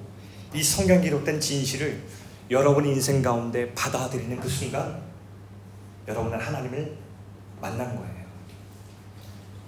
이 0.53 0.63
성경 0.63 1.01
기록된 1.01 1.39
진실을 1.39 2.01
여러분의 2.49 2.93
인생 2.93 3.21
가운데 3.21 3.73
받아들이는 3.73 4.39
그 4.39 4.47
순간 4.47 5.01
여러분은 6.07 6.39
하나님을 6.39 6.97
만난 7.61 7.97
거예요. 7.97 8.21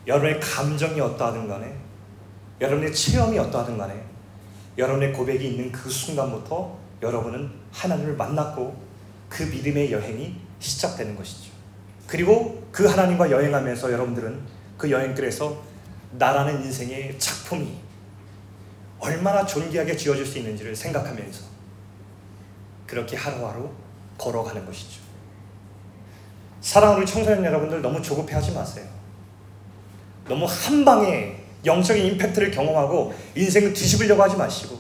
여러분의 0.07 0.39
감정이 0.39 0.99
어떠하든 0.99 1.47
간에 1.47 1.82
여러분의 2.61 2.93
체험이 2.93 3.37
어떠하든 3.39 3.77
간에 3.77 4.03
여러분의 4.77 5.13
고백이 5.13 5.51
있는 5.51 5.71
그 5.71 5.89
순간부터 5.89 6.77
여러분은 7.01 7.51
하나님을 7.71 8.15
만났고 8.15 8.75
그 9.29 9.43
믿음의 9.43 9.91
여행이 9.91 10.35
시작되는 10.59 11.15
것이죠. 11.15 11.51
그리고 12.07 12.67
그 12.71 12.85
하나님과 12.85 13.31
여행하면서 13.31 13.91
여러분들은 13.91 14.41
그 14.77 14.89
여행길에서 14.89 15.61
나라는 16.11 16.63
인생의 16.63 17.17
작품이 17.19 17.77
얼마나 18.99 19.45
존귀하게 19.45 19.97
지어질 19.97 20.25
수 20.25 20.37
있는지를 20.37 20.75
생각하면서 20.75 21.43
그렇게 22.87 23.17
하루하루 23.17 23.69
걸어가는 24.17 24.65
것이죠. 24.65 25.01
사랑하는 26.61 27.05
청소년 27.05 27.43
여러분들 27.43 27.81
너무 27.81 28.01
조급해하지 28.01 28.53
마세요. 28.53 28.87
너무 30.27 30.45
한 30.47 30.85
방에 30.85 31.42
영적인 31.65 32.05
임팩트를 32.05 32.51
경험하고 32.51 33.13
인생을 33.35 33.73
뒤집으려고 33.73 34.23
하지 34.23 34.35
마시고 34.35 34.77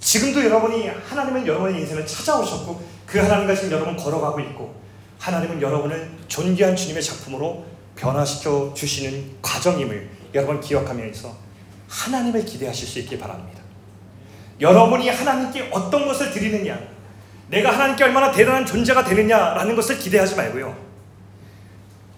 지금도 0.00 0.44
여러분이 0.44 0.88
하나님은 0.88 1.46
여러분의 1.46 1.80
인생을 1.80 2.06
찾아오셨고 2.06 2.82
그 3.06 3.18
하나님과 3.18 3.54
지금 3.54 3.72
여러분 3.72 3.96
걸어가고 3.96 4.40
있고 4.40 4.74
하나님은 5.18 5.62
여러분을 5.62 6.10
존귀한 6.26 6.74
주님의 6.74 7.02
작품으로 7.02 7.64
변화시켜 7.94 8.72
주시는 8.74 9.36
과정임을 9.40 10.08
여러분 10.34 10.60
기억하면서 10.60 11.32
하나님을 11.88 12.44
기대하실 12.44 12.88
수 12.88 12.98
있길 13.00 13.18
바랍니다. 13.18 13.62
여러분이 14.60 15.08
하나님께 15.08 15.70
어떤 15.72 16.06
것을 16.06 16.32
드리느냐, 16.32 16.78
내가 17.48 17.72
하나님께 17.72 18.04
얼마나 18.04 18.32
대단한 18.32 18.64
존재가 18.64 19.04
되느냐라는 19.04 19.76
것을 19.76 19.98
기대하지 19.98 20.36
말고요. 20.36 20.91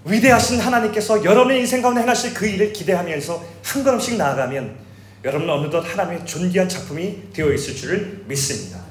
위대하신 0.04 0.60
하나님께서 0.60 1.24
여러분의 1.24 1.60
인생 1.60 1.80
가운데 1.80 2.02
행하실 2.02 2.34
그 2.34 2.46
일을 2.46 2.72
기대하면서 2.72 3.44
한 3.62 3.84
걸음씩 3.84 4.16
나아가면 4.16 4.76
여러분은 5.24 5.52
어느덧 5.54 5.80
하나님의 5.80 6.26
존귀한 6.26 6.68
작품이 6.68 7.32
되어 7.32 7.50
있을 7.52 7.74
줄을 7.74 8.24
믿습니다. 8.26 8.83